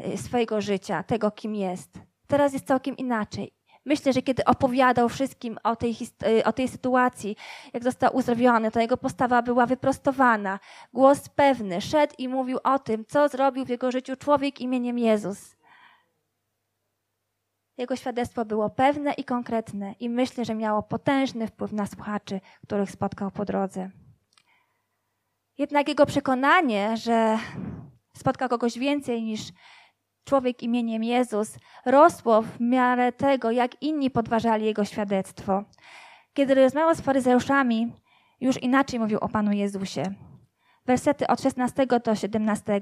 y, 0.00 0.18
swojego 0.18 0.60
życia, 0.60 1.02
tego 1.02 1.30
kim 1.30 1.54
jest. 1.54 1.98
Teraz 2.26 2.52
jest 2.52 2.66
całkiem 2.66 2.96
inaczej. 2.96 3.52
Myślę, 3.84 4.12
że 4.12 4.22
kiedy 4.22 4.44
opowiadał 4.44 5.08
wszystkim 5.08 5.58
o 5.62 5.76
tej, 5.76 5.96
y, 6.26 6.44
o 6.44 6.52
tej 6.52 6.68
sytuacji, 6.68 7.36
jak 7.72 7.84
został 7.84 8.16
uzdrowiony, 8.16 8.70
to 8.70 8.80
jego 8.80 8.96
postawa 8.96 9.42
była 9.42 9.66
wyprostowana. 9.66 10.60
Głos 10.92 11.28
pewny, 11.28 11.80
szedł 11.80 12.14
i 12.18 12.28
mówił 12.28 12.58
o 12.64 12.78
tym, 12.78 13.04
co 13.04 13.28
zrobił 13.28 13.64
w 13.64 13.68
jego 13.68 13.90
życiu 13.90 14.16
człowiek 14.16 14.60
imieniem 14.60 14.98
Jezus. 14.98 15.56
Jego 17.78 17.96
świadectwo 17.96 18.44
było 18.44 18.70
pewne 18.70 19.12
i 19.12 19.24
konkretne 19.24 19.94
i 20.00 20.08
myślę, 20.08 20.44
że 20.44 20.54
miało 20.54 20.82
potężny 20.82 21.46
wpływ 21.46 21.72
na 21.72 21.86
słuchaczy, 21.86 22.40
których 22.62 22.90
spotkał 22.90 23.30
po 23.30 23.44
drodze. 23.44 23.90
Jednak 25.58 25.88
jego 25.88 26.06
przekonanie, 26.06 26.96
że 26.96 27.38
spotka 28.16 28.48
kogoś 28.48 28.78
więcej 28.78 29.22
niż 29.22 29.40
człowiek 30.24 30.62
imieniem 30.62 31.04
Jezus, 31.04 31.58
rosło 31.86 32.42
w 32.42 32.60
miarę 32.60 33.12
tego, 33.12 33.50
jak 33.50 33.82
inni 33.82 34.10
podważali 34.10 34.64
jego 34.64 34.84
świadectwo. 34.84 35.64
Kiedy 36.34 36.54
rozmawiał 36.54 36.94
z 36.94 37.00
faryzeuszami, 37.00 37.92
już 38.40 38.62
inaczej 38.62 39.00
mówił 39.00 39.18
o 39.18 39.28
Panu 39.28 39.52
Jezusie. 39.52 40.14
Wersety 40.86 41.26
od 41.26 41.40
16 41.40 41.86
do 42.04 42.14
17. 42.14 42.80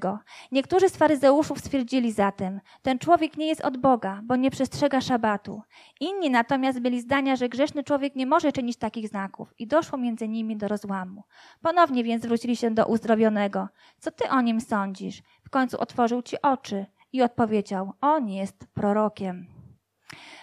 Niektórzy 0.53 0.89
z 0.89 0.97
faryzeuszów 0.97 1.59
stwierdzili 1.59 2.13
zatem, 2.13 2.61
ten 2.83 2.99
człowiek 2.99 3.37
nie 3.37 3.47
jest 3.47 3.61
od 3.61 3.77
Boga, 3.77 4.21
bo 4.25 4.37
nie 4.37 4.51
przestrzega 4.51 5.01
szabatu. 5.01 5.63
Inni 6.01 6.31
natomiast 6.31 6.81
byli 6.81 7.01
zdania, 7.01 7.37
że 7.37 7.49
grzeszny 7.49 7.85
człowiek 7.85 8.17
nie 8.17 8.27
może 8.27 8.53
czynić 8.53 8.77
takich 8.77 9.09
znaków 9.09 9.55
i 9.59 9.67
doszło 9.67 9.99
między 9.99 10.29
nimi 10.29 10.57
do 10.57 10.69
rozłamu. 10.69 11.23
Ponownie 11.61 12.05
więc 12.05 12.23
zwrócili 12.23 12.57
się 12.57 12.71
do 12.71 12.87
uzdrowionego. 12.87 13.69
Co 13.99 14.11
ty 14.11 14.29
o 14.29 14.41
nim 14.41 14.61
sądzisz? 14.61 15.23
W 15.45 15.51
końcu 15.51 15.81
otworzył 15.81 16.23
ci 16.23 16.43
oczy 16.43 16.87
i 17.13 17.23
odpowiedział: 17.23 17.93
On 18.01 18.29
jest 18.29 18.67
prorokiem. 18.75 19.47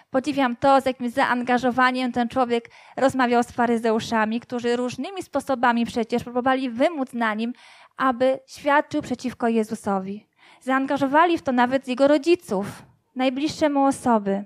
Podziwiam 0.10 0.56
to, 0.56 0.82
z 0.82 0.86
jakim 0.86 1.10
zaangażowaniem 1.10 2.12
ten 2.12 2.28
człowiek 2.28 2.70
rozmawiał 2.98 3.44
z 3.44 3.52
faryzeuszami, 3.52 4.40
którzy 4.40 4.76
różnymi 4.76 5.24
sposobami 5.24 5.86
przecież 5.86 6.24
próbowali 6.24 6.70
wymóc 6.70 7.14
na 7.14 7.34
nim, 7.34 7.54
aby 7.98 8.40
świadczył 8.48 9.02
przeciwko 9.02 9.48
Jezusowi. 9.48 10.28
Zaangażowali 10.62 11.38
w 11.38 11.42
to 11.42 11.52
nawet 11.52 11.88
jego 11.88 12.08
rodziców, 12.08 12.84
najbliższe 13.16 13.70
mu 13.70 13.86
osoby. 13.86 14.44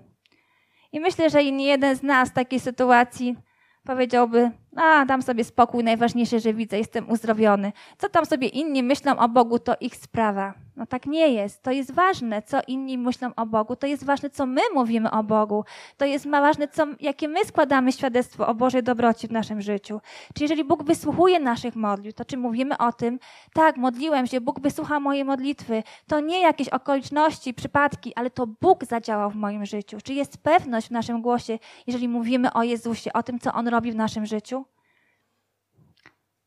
I 0.91 0.99
myślę, 0.99 1.29
że 1.29 1.43
nie 1.43 1.65
jeden 1.65 1.95
z 1.95 2.03
nas 2.03 2.29
w 2.29 2.33
takiej 2.33 2.59
sytuacji 2.59 3.35
powiedziałby: 3.83 4.51
A, 4.75 5.05
dam 5.05 5.21
sobie 5.21 5.43
spokój, 5.43 5.83
najważniejsze, 5.83 6.39
że 6.39 6.53
widzę, 6.53 6.77
jestem 6.77 7.09
uzdrowiony. 7.09 7.71
Co 7.97 8.09
tam 8.09 8.25
sobie 8.25 8.47
inni 8.47 8.83
myślą 8.83 9.17
o 9.17 9.29
Bogu, 9.29 9.59
to 9.59 9.75
ich 9.79 9.95
sprawa. 9.95 10.53
No 10.75 10.85
tak 10.85 11.05
nie 11.05 11.27
jest. 11.27 11.63
To 11.63 11.71
jest 11.71 11.91
ważne, 11.91 12.41
co 12.41 12.59
inni 12.67 12.97
myślą 12.97 13.31
o 13.35 13.45
Bogu. 13.45 13.75
To 13.75 13.87
jest 13.87 14.03
ważne, 14.05 14.29
co 14.29 14.45
my 14.45 14.61
mówimy 14.73 15.11
o 15.11 15.23
Bogu. 15.23 15.65
To 15.97 16.05
jest 16.05 16.29
ważne, 16.29 16.67
co, 16.67 16.87
jakie 16.99 17.27
my 17.27 17.45
składamy 17.45 17.91
świadectwo 17.91 18.47
o 18.47 18.55
Bożej 18.55 18.83
dobroci 18.83 19.27
w 19.27 19.31
naszym 19.31 19.61
życiu. 19.61 20.01
Czy 20.33 20.43
jeżeli 20.43 20.63
Bóg 20.63 20.83
wysłuchuje 20.83 21.39
naszych 21.39 21.75
modlitw, 21.75 22.17
to 22.17 22.25
czy 22.25 22.37
mówimy 22.37 22.77
o 22.77 22.91
tym, 22.91 23.19
tak, 23.53 23.77
modliłem 23.77 24.27
się, 24.27 24.41
Bóg 24.41 24.59
wysłucha 24.59 24.99
mojej 24.99 25.25
modlitwy. 25.25 25.83
To 26.07 26.19
nie 26.19 26.41
jakieś 26.41 26.69
okoliczności, 26.69 27.53
przypadki, 27.53 28.15
ale 28.15 28.29
to 28.29 28.47
Bóg 28.47 28.85
zadziałał 28.85 29.29
w 29.29 29.35
moim 29.35 29.65
życiu. 29.65 29.97
Czy 30.03 30.13
jest 30.13 30.37
pewność 30.37 30.87
w 30.87 30.91
naszym 30.91 31.21
głosie, 31.21 31.59
jeżeli 31.87 32.07
mówimy 32.07 32.53
o 32.53 32.63
Jezusie, 32.63 33.13
o 33.13 33.23
tym, 33.23 33.39
co 33.39 33.53
On 33.53 33.67
robi 33.67 33.91
w 33.91 33.95
naszym 33.95 34.25
życiu? 34.25 34.62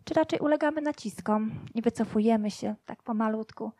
Czy 0.06 0.14
raczej 0.14 0.38
ulegamy 0.38 0.80
naciskom 0.82 1.50
i 1.74 1.82
wycofujemy 1.82 2.50
się 2.50 2.74
tak 2.84 3.02
pomalutku, 3.02 3.72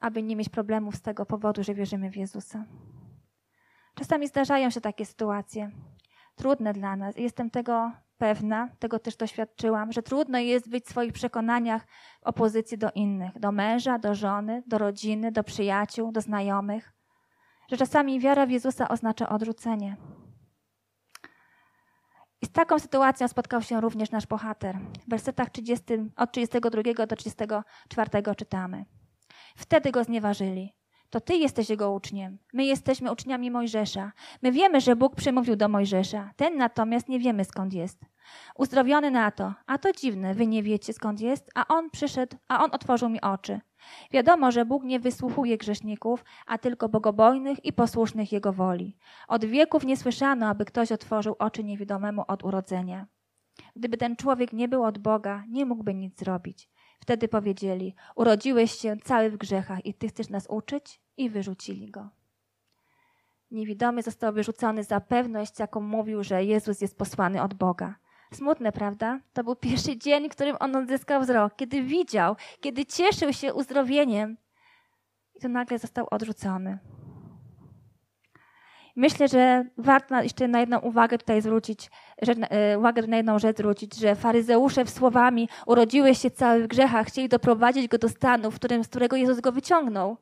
aby 0.00 0.22
nie 0.22 0.36
mieć 0.36 0.48
problemów 0.48 0.96
z 0.96 1.02
tego 1.02 1.26
powodu, 1.26 1.62
że 1.62 1.74
wierzymy 1.74 2.10
w 2.10 2.16
Jezusa? 2.16 2.64
Czasami 3.94 4.28
zdarzają 4.28 4.70
się 4.70 4.80
takie 4.80 5.06
sytuacje, 5.06 5.70
trudne 6.34 6.72
dla 6.72 6.96
nas. 6.96 7.16
Jestem 7.16 7.50
tego 7.50 7.92
pewna, 8.18 8.68
tego 8.78 8.98
też 8.98 9.16
doświadczyłam, 9.16 9.92
że 9.92 10.02
trudno 10.02 10.38
jest 10.38 10.70
być 10.70 10.84
w 10.84 10.90
swoich 10.90 11.12
przekonaniach 11.12 11.86
w 12.20 12.26
opozycji 12.26 12.78
do 12.78 12.90
innych, 12.94 13.38
do 13.38 13.52
męża, 13.52 13.98
do 13.98 14.14
żony, 14.14 14.62
do 14.66 14.78
rodziny, 14.78 15.32
do 15.32 15.44
przyjaciół, 15.44 16.12
do 16.12 16.20
znajomych. 16.20 16.92
Że 17.70 17.76
czasami 17.76 18.20
wiara 18.20 18.46
w 18.46 18.50
Jezusa 18.50 18.88
oznacza 18.88 19.28
odrzucenie. 19.28 19.96
I 22.44 22.46
z 22.46 22.50
taką 22.50 22.78
sytuacją 22.78 23.28
spotkał 23.28 23.62
się 23.62 23.80
również 23.80 24.10
nasz 24.10 24.26
bohater. 24.26 24.78
W 25.06 25.10
wersetach 25.10 25.50
30, 25.50 25.84
od 26.16 26.32
32 26.32 27.06
do 27.06 27.16
34 27.16 28.10
czytamy. 28.36 28.84
Wtedy 29.56 29.90
go 29.90 30.04
znieważyli. 30.04 30.74
To 31.10 31.20
ty 31.20 31.36
jesteś 31.36 31.70
jego 31.70 31.92
uczniem. 31.92 32.38
My 32.52 32.64
jesteśmy 32.64 33.12
uczniami 33.12 33.50
Mojżesza. 33.50 34.12
My 34.42 34.52
wiemy, 34.52 34.80
że 34.80 34.96
Bóg 34.96 35.16
przemówił 35.16 35.56
do 35.56 35.68
Mojżesza. 35.68 36.30
Ten 36.36 36.56
natomiast 36.56 37.08
nie 37.08 37.18
wiemy 37.18 37.44
skąd 37.44 37.72
jest. 37.72 38.00
Uzdrowiony 38.56 39.10
na 39.10 39.30
to. 39.30 39.54
A 39.66 39.78
to 39.78 39.92
dziwne, 39.92 40.34
wy 40.34 40.46
nie 40.46 40.62
wiecie 40.62 40.92
skąd 40.92 41.20
jest, 41.20 41.50
a 41.54 41.66
on 41.66 41.90
przyszedł, 41.90 42.36
a 42.48 42.64
on 42.64 42.70
otworzył 42.72 43.08
mi 43.08 43.20
oczy. 43.20 43.60
Wiadomo, 44.10 44.52
że 44.52 44.64
Bóg 44.64 44.84
nie 44.84 45.00
wysłuchuje 45.00 45.58
grzeszników, 45.58 46.24
a 46.46 46.58
tylko 46.58 46.88
bogobojnych 46.88 47.64
i 47.64 47.72
posłusznych 47.72 48.32
Jego 48.32 48.52
woli. 48.52 48.96
Od 49.28 49.44
wieków 49.44 49.84
nie 49.84 49.96
słyszano, 49.96 50.48
aby 50.48 50.64
ktoś 50.64 50.92
otworzył 50.92 51.36
oczy 51.38 51.64
niewidomemu 51.64 52.24
od 52.28 52.44
urodzenia. 52.44 53.06
Gdyby 53.76 53.96
ten 53.96 54.16
człowiek 54.16 54.52
nie 54.52 54.68
był 54.68 54.84
od 54.84 54.98
Boga, 54.98 55.44
nie 55.48 55.66
mógłby 55.66 55.94
nic 55.94 56.18
zrobić. 56.18 56.68
Wtedy 57.00 57.28
powiedzieli: 57.28 57.94
Urodziłeś 58.16 58.72
się 58.72 58.96
cały 58.96 59.30
w 59.30 59.36
grzechach 59.36 59.86
i 59.86 59.94
ty 59.94 60.08
chcesz 60.08 60.28
nas 60.28 60.46
uczyć? 60.50 61.00
I 61.16 61.30
wyrzucili 61.30 61.90
go. 61.90 62.08
Niewidomy 63.50 64.02
został 64.02 64.32
wyrzucony 64.32 64.84
za 64.84 65.00
pewność, 65.00 65.58
jaką 65.58 65.80
mówił, 65.80 66.24
że 66.24 66.44
Jezus 66.44 66.80
jest 66.80 66.98
posłany 66.98 67.42
od 67.42 67.54
Boga. 67.54 67.94
Smutne, 68.34 68.72
prawda? 68.72 69.20
To 69.32 69.44
był 69.44 69.56
pierwszy 69.56 69.96
dzień, 69.96 70.28
w 70.28 70.32
którym 70.32 70.56
on 70.60 70.76
odzyskał 70.76 71.20
wzrok, 71.20 71.56
kiedy 71.56 71.82
widział, 71.82 72.36
kiedy 72.60 72.86
cieszył 72.86 73.32
się 73.32 73.54
uzdrowieniem. 73.54 74.36
I 75.34 75.40
to 75.40 75.48
nagle 75.48 75.78
został 75.78 76.06
odrzucony. 76.10 76.78
Myślę, 78.96 79.28
że 79.28 79.64
warto 79.78 80.22
jeszcze 80.22 80.48
na 80.48 80.60
jedną 80.60 80.78
uwagę 80.78 81.18
tutaj 81.18 81.42
zwrócić, 81.42 81.90
że, 82.22 82.32
e, 82.32 82.78
uwagę 82.78 83.06
na 83.06 83.16
jedną 83.16 83.38
rzecz 83.38 83.56
zwrócić, 83.56 83.96
że 83.96 84.14
faryzeusze 84.14 84.84
w 84.84 84.90
słowami 84.90 85.48
urodziły 85.66 86.14
się 86.14 86.30
cały 86.30 86.62
w 86.62 86.66
grzechach, 86.66 87.06
chcieli 87.06 87.28
doprowadzić 87.28 87.88
go 87.88 87.98
do 87.98 88.08
stanu, 88.08 88.50
w 88.50 88.54
którym, 88.54 88.84
z 88.84 88.88
którego 88.88 89.16
Jezus 89.16 89.40
go 89.40 89.52
wyciągnął. 89.52 90.16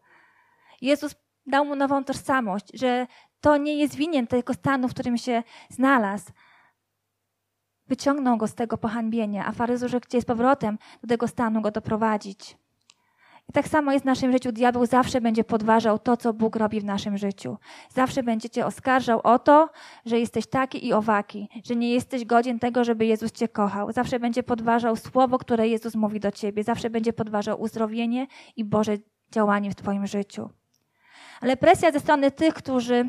Jezus 0.81 1.15
dał 1.47 1.65
mu 1.65 1.77
nową 1.77 2.05
tożsamość, 2.05 2.67
że 2.75 3.07
to 3.41 3.57
nie 3.57 3.77
jest 3.77 3.95
winien 3.95 4.27
tego 4.27 4.55
stanu, 4.55 4.89
w 4.89 4.95
którym 4.95 5.19
się 5.19 5.43
znalazł, 5.71 6.33
Wyciągnął 7.89 8.37
go 8.37 8.49
z 8.49 8.55
tego 8.55 8.79
pohańbienia, 8.79 9.47
a 9.47 9.53
faryzeusze 9.53 10.01
chcieli 10.01 10.23
z 10.23 10.25
powrotem 10.25 10.79
do 11.03 11.09
tego 11.09 11.29
stanu 11.29 11.61
go 11.61 11.71
doprowadzić. 11.71 12.57
I 13.49 13.53
tak 13.53 13.69
samo 13.69 13.93
jest 13.93 14.03
w 14.03 14.07
naszym 14.07 14.33
życiu. 14.33 14.53
Diabeł 14.53 14.87
zawsze 14.87 15.21
będzie 15.21 15.45
podważał 15.45 15.99
to, 15.99 16.17
co 16.17 16.33
Bóg 16.33 16.57
robi 16.57 16.81
w 16.81 16.85
naszym 16.85 17.19
życiu. 17.19 17.59
Zawsze 17.89 18.23
będzie 18.23 18.51
cię 18.51 18.67
oskarżał 18.67 19.21
o 19.25 19.39
to, 19.39 19.69
że 20.07 20.19
jesteś 20.19 20.47
taki 20.47 20.87
i 20.87 20.93
owaki, 20.93 21.49
że 21.65 21.77
nie 21.77 21.93
jesteś 21.93 22.25
godzien 22.25 22.59
tego, 22.59 22.85
żeby 22.85 23.07
Jezus 23.07 23.33
cię 23.33 23.49
kochał. 23.49 23.93
Zawsze 23.93 24.21
będzie 24.21 24.43
podważał 24.43 24.97
słowo, 24.97 25.39
które 25.39 25.69
Jezus 25.69 25.95
mówi 25.95 26.21
do 26.21 26.31
ciebie. 26.31 26.65
Zawsze 26.65 26.91
będzie 26.91 27.13
podważał 27.13 27.61
uzdrowienie 27.61 28.27
i 28.57 28.65
Boże 28.65 28.97
działanie 29.33 29.71
w 29.71 29.75
twoim 29.75 30.07
życiu. 30.07 30.51
Ale 31.41 31.57
presja 31.57 31.93
ze 31.93 32.01
strony 32.01 32.31
tych, 32.31 32.55
którzy 32.55 33.09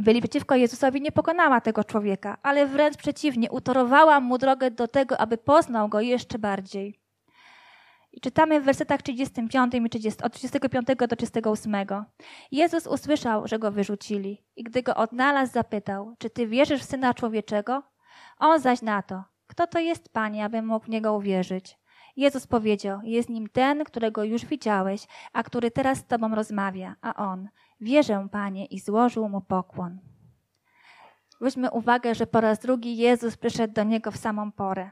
byli 0.00 0.20
przeciwko 0.20 0.54
Jezusowi, 0.54 1.00
nie 1.00 1.12
pokonała 1.12 1.60
tego 1.60 1.84
człowieka, 1.84 2.38
ale 2.42 2.66
wręcz 2.66 2.96
przeciwnie, 2.96 3.50
utorowała 3.50 4.20
mu 4.20 4.38
drogę 4.38 4.70
do 4.70 4.88
tego, 4.88 5.20
aby 5.20 5.38
poznał 5.38 5.88
go 5.88 6.00
jeszcze 6.00 6.38
bardziej. 6.38 7.02
I 8.12 8.20
czytamy 8.20 8.60
w 8.60 8.64
wersetach 8.64 9.02
35 9.02 9.74
i 9.74 9.88
30, 9.88 10.22
od 10.22 10.32
35 10.32 10.86
do 11.08 11.16
38. 11.16 11.74
Jezus 12.52 12.86
usłyszał, 12.86 13.48
że 13.48 13.58
go 13.58 13.70
wyrzucili 13.70 14.44
i 14.56 14.62
gdy 14.62 14.82
go 14.82 14.96
odnalazł, 14.96 15.52
zapytał, 15.52 16.14
czy 16.18 16.30
ty 16.30 16.46
wierzysz 16.46 16.80
w 16.80 16.84
Syna 16.84 17.14
Człowieczego? 17.14 17.82
On 18.38 18.60
zaś 18.60 18.82
na 18.82 19.02
to, 19.02 19.24
kto 19.46 19.66
to 19.66 19.78
jest 19.78 20.08
Panie, 20.08 20.44
abym 20.44 20.66
mógł 20.66 20.86
w 20.86 20.88
Niego 20.88 21.14
uwierzyć? 21.14 21.78
Jezus 22.16 22.46
powiedział, 22.46 23.00
jest 23.02 23.28
nim 23.28 23.48
ten, 23.48 23.84
którego 23.84 24.24
już 24.24 24.44
widziałeś, 24.44 25.06
a 25.32 25.42
który 25.42 25.70
teraz 25.70 25.98
z 25.98 26.06
Tobą 26.06 26.34
rozmawia, 26.34 26.96
a 27.00 27.14
On, 27.14 27.48
Wierzę, 27.82 28.28
Panie, 28.32 28.66
i 28.66 28.80
złożył 28.80 29.28
mu 29.28 29.40
pokłon. 29.40 29.98
Weźmy 31.40 31.70
uwagę, 31.70 32.14
że 32.14 32.26
po 32.26 32.40
raz 32.40 32.58
drugi 32.58 32.96
Jezus 32.96 33.36
przyszedł 33.36 33.74
do 33.74 33.82
niego 33.82 34.10
w 34.10 34.16
samą 34.16 34.52
porę, 34.52 34.90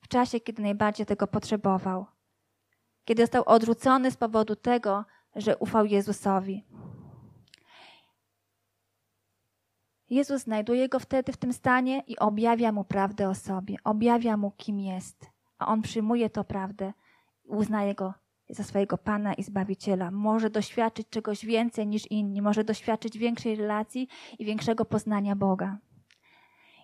w 0.00 0.08
czasie, 0.08 0.40
kiedy 0.40 0.62
najbardziej 0.62 1.06
tego 1.06 1.26
potrzebował. 1.26 2.06
Kiedy 3.04 3.22
został 3.22 3.44
odrzucony 3.46 4.10
z 4.10 4.16
powodu 4.16 4.56
tego, 4.56 5.04
że 5.36 5.56
ufał 5.56 5.84
Jezusowi. 5.84 6.64
Jezus 10.10 10.42
znajduje 10.42 10.88
go 10.88 10.98
wtedy 10.98 11.32
w 11.32 11.36
tym 11.36 11.52
stanie 11.52 12.02
i 12.06 12.18
objawia 12.18 12.72
mu 12.72 12.84
prawdę 12.84 13.28
o 13.28 13.34
sobie, 13.34 13.76
objawia 13.84 14.36
mu, 14.36 14.50
kim 14.50 14.80
jest. 14.80 15.26
A 15.58 15.66
on 15.66 15.82
przyjmuje 15.82 16.30
tę 16.30 16.44
prawdę 16.44 16.92
i 17.44 17.48
uznaje 17.48 17.94
go 17.94 18.14
za 18.48 18.64
swojego 18.64 18.98
Pana 18.98 19.34
i 19.34 19.42
Zbawiciela. 19.42 20.10
Może 20.10 20.50
doświadczyć 20.50 21.08
czegoś 21.08 21.46
więcej 21.46 21.86
niż 21.86 22.10
inni, 22.10 22.42
może 22.42 22.64
doświadczyć 22.64 23.18
większej 23.18 23.56
relacji 23.56 24.08
i 24.38 24.44
większego 24.44 24.84
poznania 24.84 25.36
Boga. 25.36 25.78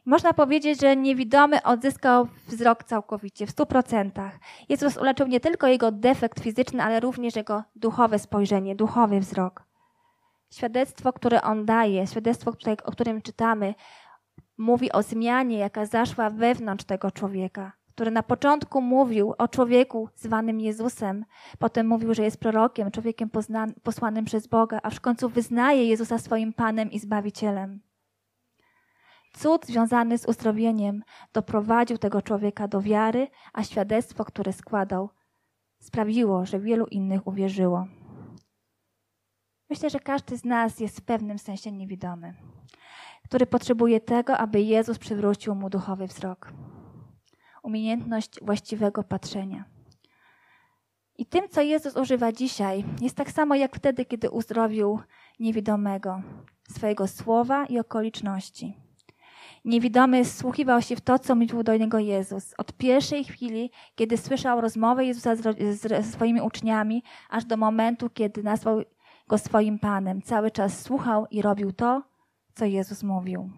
Można 0.06 0.32
powiedzieć, 0.32 0.80
że 0.80 0.96
niewidomy 0.96 1.62
odzyskał 1.62 2.28
wzrok 2.46 2.84
całkowicie, 2.84 3.46
w 3.46 3.50
stu 3.50 3.66
procentach. 3.66 4.38
Jezus 4.68 4.96
uleczył 4.96 5.26
nie 5.26 5.40
tylko 5.40 5.66
jego 5.66 5.92
defekt 5.92 6.40
fizyczny, 6.40 6.82
ale 6.82 7.00
również 7.00 7.36
jego 7.36 7.62
duchowe 7.76 8.18
spojrzenie, 8.18 8.76
duchowy 8.76 9.20
wzrok. 9.20 9.64
Świadectwo, 10.50 11.12
które 11.12 11.42
on 11.42 11.66
daje, 11.66 12.06
świadectwo, 12.06 12.52
o 12.84 12.92
którym 12.92 13.22
czytamy, 13.22 13.74
mówi 14.58 14.92
o 14.92 15.02
zmianie, 15.02 15.58
jaka 15.58 15.86
zaszła 15.86 16.30
wewnątrz 16.30 16.84
tego 16.84 17.10
człowieka 17.10 17.72
który 17.98 18.10
na 18.10 18.22
początku 18.22 18.80
mówił 18.80 19.34
o 19.38 19.48
człowieku 19.48 20.08
zwanym 20.14 20.60
Jezusem, 20.60 21.24
potem 21.58 21.86
mówił, 21.86 22.14
że 22.14 22.24
jest 22.24 22.40
prorokiem, 22.40 22.90
człowiekiem 22.90 23.30
posłanym 23.82 24.24
przez 24.24 24.46
Boga, 24.46 24.80
a 24.82 24.90
w 24.90 25.00
końcu 25.00 25.28
wyznaje 25.28 25.84
Jezusa 25.84 26.18
swoim 26.18 26.52
Panem 26.52 26.90
i 26.90 26.98
Zbawicielem. 26.98 27.80
Cud 29.32 29.66
związany 29.66 30.18
z 30.18 30.26
uzdrowieniem 30.26 31.02
doprowadził 31.32 31.98
tego 31.98 32.22
człowieka 32.22 32.68
do 32.68 32.80
wiary, 32.80 33.28
a 33.52 33.64
świadectwo, 33.64 34.24
które 34.24 34.52
składał, 34.52 35.10
sprawiło, 35.78 36.46
że 36.46 36.60
wielu 36.60 36.86
innych 36.86 37.26
uwierzyło. 37.26 37.86
Myślę, 39.70 39.90
że 39.90 40.00
każdy 40.00 40.36
z 40.36 40.44
nas 40.44 40.80
jest 40.80 41.00
w 41.00 41.04
pewnym 41.04 41.38
sensie 41.38 41.72
niewidomy, 41.72 42.34
który 43.24 43.46
potrzebuje 43.46 44.00
tego, 44.00 44.36
aby 44.36 44.60
Jezus 44.60 44.98
przywrócił 44.98 45.54
mu 45.54 45.70
duchowy 45.70 46.06
wzrok 46.06 46.52
umiejętność 47.62 48.40
właściwego 48.42 49.04
patrzenia. 49.04 49.64
I 51.18 51.26
tym, 51.26 51.48
co 51.48 51.60
Jezus 51.60 51.96
używa 51.96 52.32
dzisiaj, 52.32 52.84
jest 53.00 53.16
tak 53.16 53.30
samo 53.30 53.54
jak 53.54 53.76
wtedy, 53.76 54.04
kiedy 54.04 54.30
uzdrowił 54.30 55.00
niewidomego, 55.40 56.22
swojego 56.70 57.06
słowa 57.06 57.66
i 57.66 57.78
okoliczności. 57.78 58.76
Niewidomy 59.64 60.24
słuchiwał 60.24 60.82
się 60.82 60.96
w 60.96 61.00
to, 61.00 61.18
co 61.18 61.34
mówił 61.34 61.62
do 61.62 61.76
niego 61.76 61.98
Jezus. 61.98 62.54
Od 62.58 62.72
pierwszej 62.72 63.24
chwili, 63.24 63.70
kiedy 63.94 64.16
słyszał 64.16 64.60
rozmowę 64.60 65.04
Jezusa 65.04 65.36
ze 65.70 66.02
swoimi 66.02 66.40
uczniami, 66.40 67.02
aż 67.30 67.44
do 67.44 67.56
momentu, 67.56 68.10
kiedy 68.10 68.42
nazwał 68.42 68.82
go 69.28 69.38
swoim 69.38 69.78
Panem. 69.78 70.22
Cały 70.22 70.50
czas 70.50 70.82
słuchał 70.82 71.26
i 71.30 71.42
robił 71.42 71.72
to, 71.72 72.02
co 72.54 72.64
Jezus 72.64 73.02
mówił. 73.02 73.50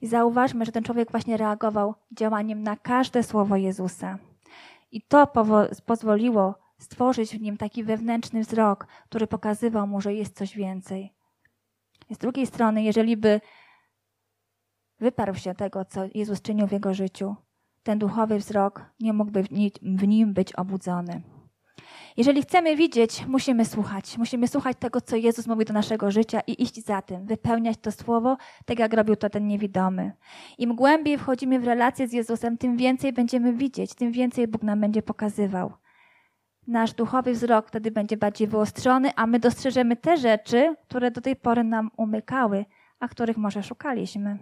I 0.00 0.06
zauważmy, 0.06 0.64
że 0.64 0.72
ten 0.72 0.84
człowiek 0.84 1.10
właśnie 1.10 1.36
reagował 1.36 1.94
działaniem 2.12 2.62
na 2.62 2.76
każde 2.76 3.22
słowo 3.22 3.56
Jezusa. 3.56 4.18
I 4.92 5.02
to 5.02 5.26
pozwoliło 5.86 6.54
stworzyć 6.78 7.36
w 7.36 7.40
nim 7.40 7.56
taki 7.56 7.84
wewnętrzny 7.84 8.40
wzrok, 8.40 8.86
który 9.04 9.26
pokazywał 9.26 9.86
mu, 9.86 10.00
że 10.00 10.14
jest 10.14 10.36
coś 10.36 10.56
więcej. 10.56 11.14
Z 12.10 12.18
drugiej 12.18 12.46
strony, 12.46 12.82
jeżeli 12.82 13.16
by 13.16 13.40
wyparł 15.00 15.34
się 15.34 15.54
tego, 15.54 15.84
co 15.84 16.00
Jezus 16.14 16.42
czynił 16.42 16.66
w 16.66 16.72
jego 16.72 16.94
życiu, 16.94 17.36
ten 17.82 17.98
duchowy 17.98 18.38
wzrok 18.38 18.84
nie 19.00 19.12
mógłby 19.12 19.42
w 19.82 20.06
nim 20.06 20.32
być 20.34 20.52
obudzony. 20.52 21.22
Jeżeli 22.16 22.42
chcemy 22.42 22.76
widzieć, 22.76 23.26
musimy 23.26 23.64
słuchać. 23.64 24.18
Musimy 24.18 24.48
słuchać 24.48 24.76
tego, 24.80 25.00
co 25.00 25.16
Jezus 25.16 25.46
mówi 25.46 25.64
do 25.64 25.74
naszego 25.74 26.10
życia 26.10 26.40
i 26.46 26.62
iść 26.62 26.84
za 26.84 27.02
tym, 27.02 27.26
wypełniać 27.26 27.76
to 27.78 27.92
słowo, 27.92 28.36
tak 28.64 28.78
jak 28.78 28.92
robił 28.92 29.16
to 29.16 29.30
ten 29.30 29.46
niewidomy. 29.46 30.12
Im 30.58 30.76
głębiej 30.76 31.18
wchodzimy 31.18 31.60
w 31.60 31.64
relację 31.64 32.08
z 32.08 32.12
Jezusem, 32.12 32.58
tym 32.58 32.76
więcej 32.76 33.12
będziemy 33.12 33.52
widzieć, 33.52 33.94
tym 33.94 34.12
więcej 34.12 34.48
Bóg 34.48 34.62
nam 34.62 34.80
będzie 34.80 35.02
pokazywał. 35.02 35.72
Nasz 36.66 36.92
duchowy 36.92 37.32
wzrok 37.32 37.68
wtedy 37.68 37.90
będzie 37.90 38.16
bardziej 38.16 38.48
wyostrzony, 38.48 39.10
a 39.16 39.26
my 39.26 39.38
dostrzeżemy 39.38 39.96
te 39.96 40.16
rzeczy, 40.16 40.74
które 40.88 41.10
do 41.10 41.20
tej 41.20 41.36
pory 41.36 41.64
nam 41.64 41.90
umykały, 41.96 42.64
a 43.00 43.08
których 43.08 43.36
może 43.36 43.62
szukaliśmy. 43.62 44.38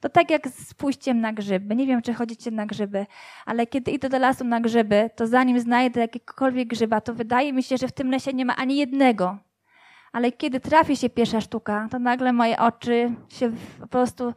To 0.00 0.08
tak 0.08 0.30
jak 0.30 0.48
z 0.48 0.74
pójściem 0.74 1.20
na 1.20 1.32
grzyby. 1.32 1.76
Nie 1.76 1.86
wiem, 1.86 2.02
czy 2.02 2.14
chodzicie 2.14 2.50
na 2.50 2.66
grzyby, 2.66 3.06
ale 3.46 3.66
kiedy 3.66 3.90
idę 3.90 4.08
do 4.08 4.18
lasu 4.18 4.44
na 4.44 4.60
grzyby, 4.60 5.10
to 5.16 5.26
zanim 5.26 5.60
znajdę 5.60 6.00
jakiekolwiek 6.00 6.68
grzyba, 6.68 7.00
to 7.00 7.14
wydaje 7.14 7.52
mi 7.52 7.62
się, 7.62 7.76
że 7.76 7.88
w 7.88 7.92
tym 7.92 8.10
lesie 8.10 8.32
nie 8.32 8.44
ma 8.44 8.56
ani 8.56 8.76
jednego. 8.76 9.38
Ale 10.12 10.32
kiedy 10.32 10.60
trafi 10.60 10.96
się 10.96 11.10
pierwsza 11.10 11.40
sztuka, 11.40 11.88
to 11.90 11.98
nagle 11.98 12.32
moje 12.32 12.58
oczy 12.58 13.10
się 13.28 13.52
po 13.80 13.86
prostu 13.86 14.34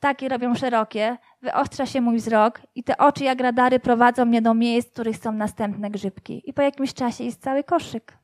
takie 0.00 0.28
robią 0.28 0.54
szerokie, 0.54 1.16
wyostrza 1.42 1.86
się 1.86 2.00
mój 2.00 2.16
wzrok 2.16 2.60
i 2.74 2.84
te 2.84 2.98
oczy 2.98 3.24
jak 3.24 3.40
radary 3.40 3.80
prowadzą 3.80 4.24
mnie 4.24 4.42
do 4.42 4.54
miejsc, 4.54 4.88
w 4.88 4.92
których 4.92 5.16
są 5.16 5.32
następne 5.32 5.90
grzybki. 5.90 6.42
I 6.50 6.52
po 6.52 6.62
jakimś 6.62 6.94
czasie 6.94 7.24
jest 7.24 7.42
cały 7.42 7.64
koszyk. 7.64 8.21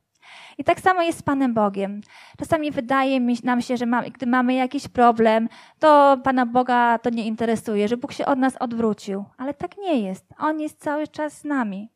I 0.59 0.65
tak 0.65 0.81
samo 0.81 1.03
jest 1.03 1.19
z 1.19 1.23
Panem 1.23 1.55
Bogiem. 1.55 2.01
Czasami 2.39 2.71
wydaje 2.71 3.21
nam 3.45 3.63
się, 3.63 3.77
że 3.77 3.87
gdy 4.15 4.27
mamy 4.27 4.55
jakiś 4.55 4.89
problem, 4.89 5.49
to 5.79 6.19
Pana 6.25 6.47
Boga 6.47 6.99
to 6.99 7.11
nie 7.11 7.27
interesuje, 7.27 7.89
że 7.89 7.97
Bóg 7.97 8.13
się 8.13 8.27
od 8.27 8.39
nas 8.39 8.57
odwrócił. 8.57 9.25
Ale 9.37 9.55
tak 9.55 9.79
nie 9.79 10.01
jest. 10.01 10.25
On 10.39 10.61
jest 10.61 10.81
cały 10.81 11.09
czas 11.09 11.39
z 11.39 11.45
nami. 11.45 11.91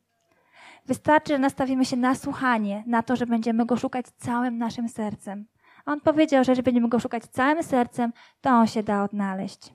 Wystarczy, 0.85 1.33
że 1.33 1.39
nastawimy 1.39 1.85
się 1.85 1.97
na 1.97 2.15
słuchanie, 2.15 2.83
na 2.87 3.03
to, 3.03 3.15
że 3.15 3.25
będziemy 3.25 3.65
Go 3.65 3.77
szukać 3.77 4.05
całym 4.17 4.57
naszym 4.57 4.89
sercem. 4.89 5.45
On 5.85 6.01
powiedział, 6.01 6.43
że 6.43 6.51
jeżeli 6.51 6.63
będziemy 6.63 6.89
Go 6.89 6.99
szukać 6.99 7.23
całym 7.23 7.63
sercem, 7.63 8.13
to 8.41 8.49
On 8.49 8.67
się 8.67 8.83
da 8.83 9.03
odnaleźć. 9.03 9.73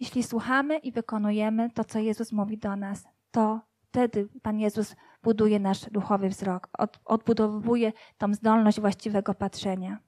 Jeśli 0.00 0.22
słuchamy 0.22 0.78
i 0.78 0.92
wykonujemy 0.92 1.70
to, 1.70 1.84
co 1.84 1.98
Jezus 1.98 2.32
mówi 2.32 2.58
do 2.58 2.76
nas, 2.76 3.08
to 3.30 3.60
wtedy 3.98 4.28
Pan 4.42 4.60
Jezus 4.60 4.96
buduje 5.22 5.58
nasz 5.58 5.90
duchowy 5.90 6.28
wzrok, 6.28 6.68
od, 6.78 7.00
odbudowuje 7.04 7.92
tą 8.18 8.34
zdolność 8.34 8.80
właściwego 8.80 9.34
patrzenia. 9.34 9.98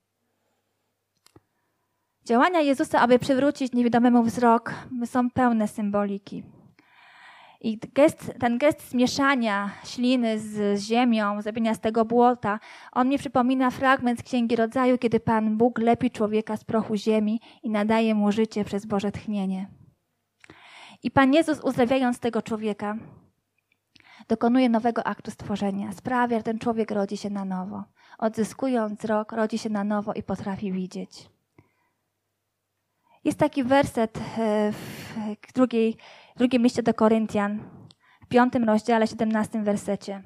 Działania 2.24 2.60
Jezusa, 2.60 3.00
aby 3.00 3.18
przywrócić 3.18 3.72
niewidomemu 3.72 4.22
wzrok, 4.22 4.74
są 5.04 5.30
pełne 5.30 5.68
symboliki. 5.68 6.42
I 7.60 7.78
gest, 7.78 8.32
ten 8.40 8.58
gest 8.58 8.90
zmieszania 8.90 9.70
śliny 9.84 10.38
z 10.38 10.80
ziemią, 10.80 11.42
zrobienia 11.42 11.74
z 11.74 11.80
tego 11.80 12.04
błota, 12.04 12.58
on 12.92 13.08
mi 13.08 13.18
przypomina 13.18 13.70
fragment 13.70 14.20
z 14.20 14.22
Księgi 14.22 14.56
Rodzaju, 14.56 14.98
kiedy 14.98 15.20
Pan 15.20 15.56
Bóg 15.56 15.78
lepi 15.78 16.10
człowieka 16.10 16.56
z 16.56 16.64
prochu 16.64 16.96
ziemi 16.96 17.40
i 17.62 17.70
nadaje 17.70 18.14
mu 18.14 18.32
życie 18.32 18.64
przez 18.64 18.86
Boże 18.86 19.12
tchnienie. 19.12 19.68
I 21.02 21.10
Pan 21.10 21.34
Jezus 21.34 21.60
uzdrawiając 21.60 22.18
tego 22.18 22.42
człowieka, 22.42 22.96
dokonuje 24.28 24.68
nowego 24.68 25.06
aktu 25.06 25.30
stworzenia. 25.30 25.92
Sprawia, 25.92 26.38
że 26.38 26.42
ten 26.42 26.58
człowiek 26.58 26.90
rodzi 26.90 27.16
się 27.16 27.30
na 27.30 27.44
nowo. 27.44 27.84
Odzyskując 28.18 28.98
wzrok, 28.98 29.32
rodzi 29.32 29.58
się 29.58 29.70
na 29.70 29.84
nowo 29.84 30.12
i 30.12 30.22
potrafi 30.22 30.72
widzieć. 30.72 31.30
Jest 33.24 33.38
taki 33.38 33.64
werset 33.64 34.18
e, 34.38 34.72
w, 34.72 35.52
drugiej, 35.54 35.96
w 36.36 36.38
drugim 36.38 36.62
liście 36.62 36.82
do 36.82 36.94
Koryntian, 36.94 37.60
w 38.24 38.26
piątym 38.26 38.64
rozdziale, 38.64 39.06
siedemnastym 39.06 39.64
wersecie. 39.64 40.22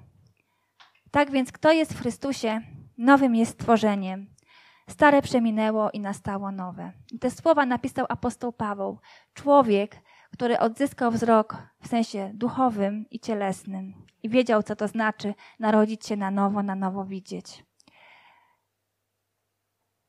Tak 1.11 1.31
więc, 1.31 1.53
kto 1.53 1.73
jest 1.73 1.95
w 1.95 2.01
Chrystusie, 2.01 2.61
nowym 2.99 3.35
jest 3.35 3.53
stworzeniem. 3.53 4.35
Stare 4.89 5.23
przeminęło 5.23 5.91
i 5.91 6.01
nastało 6.01 6.53
nowe. 6.53 6.93
Te 7.21 7.31
słowa 7.31 7.67
napisał 7.67 8.07
apostoł 8.09 8.53
Paweł. 8.53 8.99
Człowiek, 9.35 9.97
który 10.35 10.59
odzyskał 10.59 11.11
wzrok 11.11 11.57
w 11.83 11.89
sensie 11.89 12.31
duchowym 12.35 13.07
i 13.11 13.21
cielesnym 13.21 13.95
i 14.23 14.29
wiedział, 14.29 14.63
co 14.63 14.77
to 14.77 14.89
znaczy 14.89 15.35
narodzić 15.59 16.07
się 16.07 16.17
na 16.17 16.31
nowo, 16.31 16.63
na 16.63 16.75
nowo 16.75 17.05
widzieć. 17.05 17.65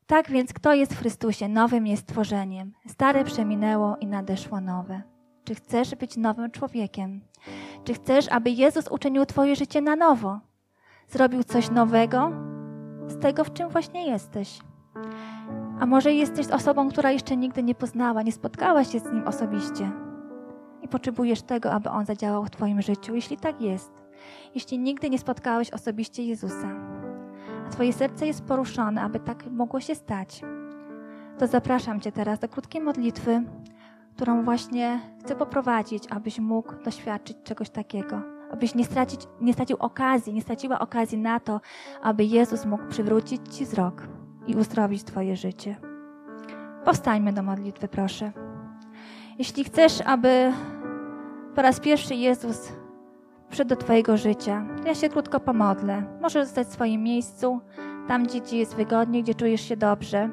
Tak 0.08 0.30
więc, 0.30 0.54
kto 0.54 0.74
jest 0.74 0.94
w 0.94 1.00
Chrystusie, 1.00 1.50
nowym 1.50 1.88
jest 1.88 2.08
tworzeniem. 2.08 2.74
Stare 2.88 3.24
przeminęło 3.24 3.98
i 3.98 4.08
nadeszło 4.08 4.62
nowe. 4.62 5.02
Czy 5.44 5.56
chcesz 5.56 5.96
być 5.96 6.18
nowym 6.18 6.52
człowiekiem? 6.52 7.22
Czy 7.84 7.94
chcesz, 7.94 8.28
aby 8.32 8.50
Jezus 8.50 8.88
uczynił 8.88 9.26
Twoje 9.26 9.56
życie 9.56 9.82
na 9.82 9.96
nowo? 9.96 10.40
Zrobił 11.08 11.44
coś 11.44 11.72
nowego 11.72 12.32
z 13.08 13.20
tego, 13.20 13.44
w 13.44 13.54
czym 13.54 13.70
właśnie 13.70 14.08
jesteś? 14.08 14.60
A 15.80 15.86
może 15.86 16.14
jesteś 16.14 16.48
osobą, 16.48 16.90
która 16.90 17.12
jeszcze 17.12 17.38
nigdy 17.38 17.64
nie 17.64 17.76
poznała, 17.76 18.22
nie 18.22 18.32
spotkała 18.32 18.84
się 18.84 19.00
z 19.00 19.12
Nim 19.12 19.28
osobiście 19.28 20.05
i 20.86 20.88
potrzebujesz 20.88 21.42
tego, 21.42 21.72
aby 21.72 21.90
On 21.90 22.06
zadziałał 22.06 22.46
w 22.46 22.50
Twoim 22.50 22.82
życiu? 22.82 23.16
Jeśli 23.16 23.38
tak 23.38 23.62
jest, 23.62 23.92
jeśli 24.56 24.80
nigdy 24.80 25.10
nie 25.10 25.20
spotkałeś 25.20 25.72
osobiście 25.72 26.24
Jezusa, 26.26 26.70
a 27.68 27.70
Twoje 27.70 27.94
serce 27.94 28.28
jest 28.28 28.44
poruszone, 28.44 29.02
aby 29.02 29.20
tak 29.20 29.46
mogło 29.52 29.80
się 29.80 29.96
stać, 29.96 30.42
to 31.40 31.48
zapraszam 31.48 32.02
Cię 32.02 32.12
teraz 32.12 32.40
do 32.40 32.50
krótkiej 32.50 32.82
modlitwy, 32.82 33.44
którą 34.16 34.44
właśnie 34.44 35.00
chcę 35.20 35.36
poprowadzić, 35.36 36.04
abyś 36.10 36.40
mógł 36.40 36.74
doświadczyć 36.84 37.38
czegoś 37.44 37.70
takiego. 37.70 38.22
Abyś 38.52 38.76
nie, 38.76 38.86
stracić, 38.86 39.22
nie 39.42 39.54
stracił 39.54 39.78
okazji, 39.80 40.34
nie 40.34 40.42
straciła 40.42 40.80
okazji 40.80 41.18
na 41.18 41.40
to, 41.40 41.62
aby 42.02 42.24
Jezus 42.24 42.66
mógł 42.66 42.88
przywrócić 42.88 43.42
Ci 43.56 43.66
wzrok 43.66 44.08
i 44.48 44.56
uzdrowić 44.56 45.04
Twoje 45.04 45.36
życie. 45.36 45.76
Powstańmy 46.86 47.34
do 47.34 47.44
modlitwy, 47.44 47.88
proszę. 47.88 48.32
Jeśli 49.38 49.64
chcesz, 49.64 50.02
aby 50.06 50.54
po 51.56 51.62
raz 51.62 51.80
pierwszy 51.80 52.16
Jezus 52.16 52.72
przyszedł 53.50 53.70
do 53.70 53.76
Twojego 53.76 54.18
życia, 54.18 54.66
ja 54.86 54.96
się 54.96 55.10
krótko 55.10 55.40
pomodlę. 55.40 56.04
Możesz 56.22 56.46
zostać 56.46 56.68
w 56.68 56.74
swoim 56.74 57.04
miejscu, 57.04 57.60
tam 58.08 58.24
gdzie 58.24 58.42
Ci 58.42 58.58
jest 58.58 58.76
wygodnie, 58.76 59.24
gdzie 59.24 59.36
czujesz 59.36 59.62
się 59.62 59.78
dobrze. 59.78 60.30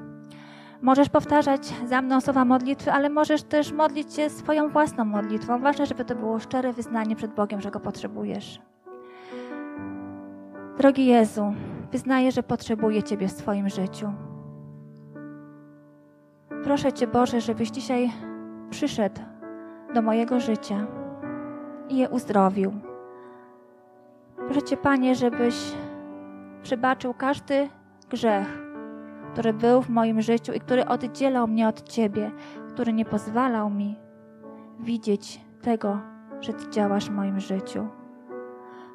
Możesz 0.80 1.08
powtarzać 1.08 1.74
za 1.86 2.02
mną 2.02 2.20
słowa 2.20 2.44
modlitwy, 2.44 2.92
ale 2.92 3.10
możesz 3.10 3.42
też 3.42 3.72
modlić 3.72 4.14
się 4.14 4.30
swoją 4.30 4.68
własną 4.68 5.04
modlitwą. 5.04 5.60
Ważne, 5.60 5.86
żeby 5.86 6.04
to 6.04 6.14
było 6.14 6.38
szczere 6.38 6.72
wyznanie 6.72 7.16
przed 7.16 7.34
Bogiem, 7.34 7.60
że 7.60 7.70
Go 7.70 7.80
potrzebujesz. 7.80 8.60
Drogi 10.78 11.06
Jezu, 11.06 11.54
wyznaję, 11.92 12.32
że 12.32 12.42
potrzebuję 12.42 13.02
Ciebie 13.02 13.28
w 13.28 13.32
swoim 13.32 13.68
życiu. 13.68 14.12
Proszę 16.64 16.92
Cię, 16.92 17.06
Boże, 17.06 17.40
żebyś 17.40 17.70
dzisiaj 17.70 18.10
przyszedł 18.70 19.20
do 19.94 20.02
mojego 20.02 20.40
życia 20.40 20.86
i 21.92 21.96
je 21.96 22.08
uzdrowił. 22.08 22.72
Proszę 24.36 24.62
Cię, 24.62 24.76
Panie, 24.76 25.14
żebyś 25.14 25.72
przebaczył 26.62 27.14
każdy 27.14 27.68
grzech, 28.10 28.62
który 29.32 29.52
był 29.52 29.82
w 29.82 29.88
moim 29.88 30.22
życiu 30.22 30.52
i 30.52 30.60
który 30.60 30.86
oddzielał 30.86 31.48
mnie 31.48 31.68
od 31.68 31.82
Ciebie, 31.82 32.30
który 32.68 32.92
nie 32.92 33.04
pozwalał 33.04 33.70
mi 33.70 33.96
widzieć 34.80 35.40
tego, 35.62 35.98
że 36.40 36.52
Ty 36.52 36.70
działasz 36.70 37.06
w 37.06 37.12
moim 37.12 37.40
życiu. 37.40 37.88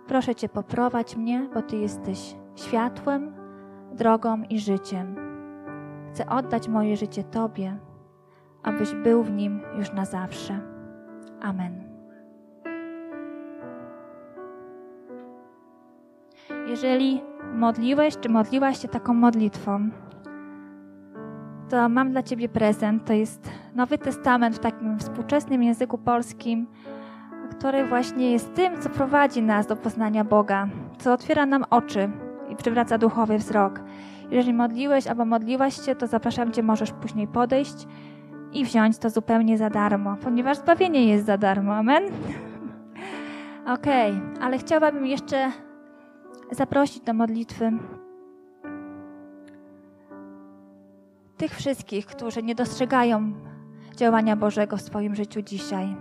Proszę 0.07 0.35
Cię, 0.35 0.49
poprowadź 0.49 1.15
mnie, 1.15 1.49
bo 1.53 1.61
Ty 1.61 1.77
jesteś 1.77 2.35
światłem, 2.55 3.33
drogą 3.93 4.43
i 4.49 4.59
życiem. 4.59 5.15
Chcę 6.09 6.29
oddać 6.29 6.67
moje 6.67 6.97
życie 6.97 7.23
Tobie, 7.23 7.77
abyś 8.63 8.95
był 8.95 9.23
w 9.23 9.31
nim 9.31 9.61
już 9.77 9.93
na 9.93 10.05
zawsze. 10.05 10.59
Amen. 11.41 11.86
Jeżeli 16.67 17.21
modliłeś 17.53 18.17
czy 18.17 18.29
modliłaś 18.29 18.81
się 18.81 18.87
taką 18.87 19.13
modlitwą, 19.13 19.89
to 21.69 21.89
mam 21.89 22.11
dla 22.11 22.23
Ciebie 22.23 22.49
prezent. 22.49 23.05
To 23.05 23.13
jest 23.13 23.51
Nowy 23.75 23.97
Testament 23.97 24.55
w 24.55 24.59
takim 24.59 24.99
współczesnym 24.99 25.63
języku 25.63 25.97
polskim, 25.97 26.67
który 27.51 27.87
właśnie 27.87 28.31
jest 28.31 28.53
tym, 28.53 28.81
co 28.81 28.89
prowadzi 28.89 29.41
nas 29.41 29.67
do 29.67 29.75
poznania 29.75 30.23
Boga, 30.23 30.67
co 30.97 31.13
otwiera 31.13 31.45
nam 31.45 31.65
oczy 31.69 32.09
i 32.49 32.55
przywraca 32.55 32.97
duchowy 32.97 33.37
wzrok. 33.37 33.81
Jeżeli 34.31 34.53
modliłeś 34.53 35.07
albo 35.07 35.25
modliłaś 35.25 35.85
się, 35.85 35.95
to 35.95 36.07
zapraszam 36.07 36.51
Cię, 36.51 36.63
możesz 36.63 36.91
później 36.91 37.27
podejść 37.27 37.87
i 38.53 38.65
wziąć 38.65 38.97
to 38.97 39.09
zupełnie 39.09 39.57
za 39.57 39.69
darmo, 39.69 40.15
ponieważ 40.23 40.57
zbawienie 40.57 41.05
jest 41.05 41.25
za 41.25 41.37
darmo. 41.37 41.75
Amen? 41.75 42.03
Okej, 43.75 44.11
okay, 44.11 44.43
ale 44.43 44.57
chciałabym 44.57 45.05
jeszcze 45.05 45.51
zaprosić 46.51 47.03
do 47.03 47.13
modlitwy 47.13 47.71
tych 51.37 51.55
wszystkich, 51.55 52.05
którzy 52.05 52.43
nie 52.43 52.55
dostrzegają 52.55 53.33
działania 53.95 54.35
Bożego 54.35 54.77
w 54.77 54.81
swoim 54.81 55.15
życiu 55.15 55.41
dzisiaj. 55.41 55.95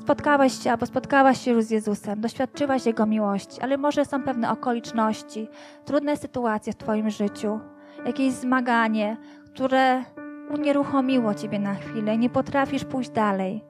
Spotkałeś 0.00 0.62
się 0.62 0.70
albo 0.70 0.86
spotkałaś 0.86 1.40
się 1.40 1.50
już 1.50 1.64
z 1.64 1.70
Jezusem, 1.70 2.20
doświadczyłaś 2.20 2.86
Jego 2.86 3.06
miłości, 3.06 3.60
ale 3.60 3.76
może 3.76 4.04
są 4.04 4.22
pewne 4.22 4.50
okoliczności, 4.50 5.48
trudne 5.84 6.16
sytuacje 6.16 6.72
w 6.72 6.76
Twoim 6.76 7.10
życiu, 7.10 7.60
jakieś 8.06 8.32
zmaganie, 8.32 9.16
które 9.46 10.04
unieruchomiło 10.50 11.34
Ciebie 11.34 11.58
na 11.58 11.74
chwilę, 11.74 12.18
nie 12.18 12.30
potrafisz 12.30 12.84
pójść 12.84 13.10
dalej, 13.10 13.64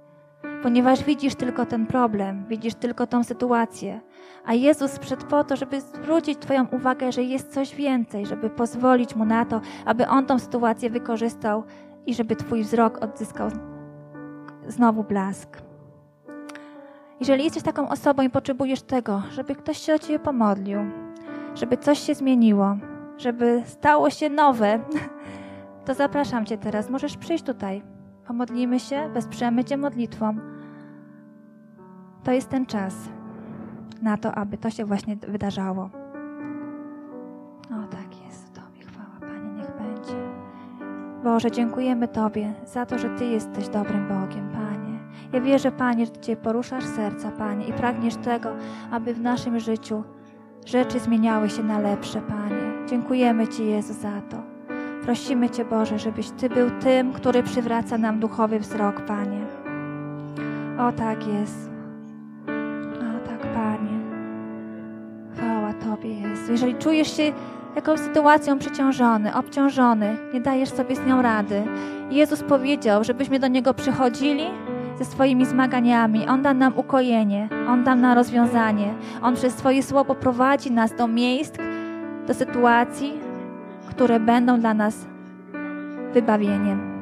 ponieważ 0.65 1.05
widzisz 1.05 1.35
tylko 1.35 1.67
ten 1.67 1.87
problem, 1.87 2.45
widzisz 2.49 2.75
tylko 2.75 3.07
tą 3.07 3.25
sytuację, 3.25 4.01
a 4.45 4.55
Jezus 4.55 4.99
przyszedł 4.99 5.27
po 5.27 5.45
to, 5.45 5.57
żeby 5.57 5.81
zwrócić 5.81 6.39
Twoją 6.39 6.67
uwagę, 6.73 7.13
że 7.13 7.23
jest 7.23 7.53
coś 7.53 7.75
więcej, 7.75 8.27
żeby 8.27 8.51
pozwolić 8.51 9.17
Mu 9.17 9.25
na 9.25 9.45
to, 9.45 9.61
aby 9.85 10.09
On 10.09 10.27
tą 10.27 10.39
sytuację 10.39 10.91
wykorzystał 10.91 11.65
i 12.07 12.15
żeby 12.15 12.37
Twój 12.37 12.63
wzrok 12.63 13.03
odzyskał 13.03 13.49
znowu 14.69 15.05
blask. 15.05 15.63
Jeżeli 17.21 17.45
jesteś 17.45 17.63
taką 17.63 17.89
osobą 17.89 18.23
i 18.23 18.31
potrzebujesz 18.31 18.83
tego, 18.83 19.23
żeby 19.33 19.55
ktoś 19.55 19.79
się 19.79 19.95
o 19.95 19.99
Ciebie 19.99 20.19
pomodlił, 20.19 20.79
żeby 21.55 21.77
coś 21.77 21.99
się 21.99 22.15
zmieniło, 22.15 22.77
żeby 23.17 23.63
stało 23.67 24.11
się 24.11 24.31
nowe, 24.31 24.81
to 25.87 25.95
zapraszam 25.95 26.47
Cię 26.47 26.59
teraz. 26.59 26.91
Możesz 26.91 27.17
przyjść 27.17 27.45
tutaj. 27.45 27.83
Pomodlimy 28.27 28.81
się, 28.81 29.09
wesprzemy 29.09 29.65
Cię 29.65 29.77
modlitwą. 29.77 30.54
To 32.25 32.33
jest 32.33 32.49
ten 32.49 32.67
czas 32.67 32.95
na 34.03 34.17
to, 34.17 34.35
aby 34.35 34.59
to 34.59 34.71
się 34.71 34.85
właśnie 34.85 35.17
wydarzało. 35.17 35.91
O 37.71 37.87
tak 37.91 38.25
jest, 38.27 38.53
Tobie 38.53 38.87
chwała, 38.87 39.21
Panie, 39.21 39.53
niech 39.53 39.71
będzie. 39.79 40.15
Boże, 41.25 41.51
dziękujemy 41.51 42.09
Tobie 42.09 42.53
za 42.65 42.87
to, 42.87 42.99
że 42.99 43.11
Ty 43.11 43.25
jesteś 43.25 43.69
dobrym 43.69 44.09
Bogiem, 44.09 44.51
Panie. 44.51 44.99
Ja 45.33 45.41
wierzę, 45.41 45.73
Panie, 45.73 46.07
że 46.07 46.13
Ty 46.13 46.21
Cię 46.21 46.37
poruszasz 46.37 46.85
serca, 46.85 47.31
Panie, 47.31 47.67
i 47.67 47.73
pragniesz 47.73 48.17
tego, 48.17 48.49
aby 48.91 49.15
w 49.15 49.21
naszym 49.21 49.61
życiu 49.61 50.05
rzeczy 50.67 51.01
zmieniały 51.01 51.51
się 51.51 51.63
na 51.63 51.79
lepsze, 51.79 52.21
Panie. 52.21 52.87
Dziękujemy 52.89 53.49
Ci, 53.49 53.67
Jezu, 53.67 53.95
za 53.95 54.21
to. 54.21 54.37
Prosimy 55.03 55.51
Cię, 55.51 55.65
Boże, 55.65 55.99
żebyś 55.99 56.31
Ty 56.31 56.49
był 56.49 56.71
tym, 56.71 57.13
który 57.13 57.43
przywraca 57.43 57.99
nam 57.99 58.21
duchowy 58.21 58.59
wzrok, 58.59 59.01
Panie. 59.01 59.47
O 60.79 60.93
tak 60.93 61.27
jest. 61.27 61.74
Jezu. 66.45 66.53
Jeżeli 66.53 66.75
czujesz 66.75 67.17
się 67.17 67.33
jakąś 67.77 68.01
sytuacją 68.01 68.59
przeciążony, 68.59 69.35
obciążony, 69.35 70.17
nie 70.35 70.41
dajesz 70.41 70.69
sobie 70.69 70.97
z 70.97 71.07
nią 71.07 71.23
rady. 71.23 71.63
Jezus 72.11 72.43
powiedział, 72.43 73.05
żebyśmy 73.05 73.39
do 73.39 73.49
Niego 73.49 73.75
przychodzili 73.75 74.45
ze 74.99 75.05
swoimi 75.05 75.47
zmaganiami. 75.47 76.29
On 76.29 76.43
da 76.43 76.55
nam 76.55 76.79
ukojenie, 76.79 77.49
On 77.69 77.85
da 77.85 77.95
nam 77.95 78.17
rozwiązanie. 78.17 78.95
On 79.23 79.35
przez 79.35 79.55
swoje 79.55 79.83
słowo 79.83 80.15
prowadzi 80.15 80.73
nas 80.73 80.95
do 80.95 81.09
miejsc, 81.09 81.55
do 82.27 82.35
sytuacji, 82.35 83.13
które 83.87 84.21
będą 84.21 84.61
dla 84.61 84.75
nas 84.75 85.07
wybawieniem. 86.15 86.95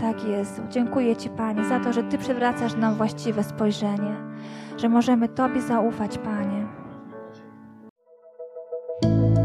Tak, 0.00 0.24
Jezu. 0.24 0.62
Dziękuję 0.70 1.16
Ci, 1.16 1.30
Panie, 1.30 1.64
za 1.64 1.80
to, 1.80 1.92
że 1.92 2.02
Ty 2.02 2.18
przywracasz 2.18 2.76
nam 2.76 2.94
właściwe 2.94 3.44
spojrzenie, 3.44 4.16
że 4.76 4.88
możemy 4.88 5.28
Tobie 5.28 5.60
zaufać, 5.60 6.18
Panie. 6.18 6.63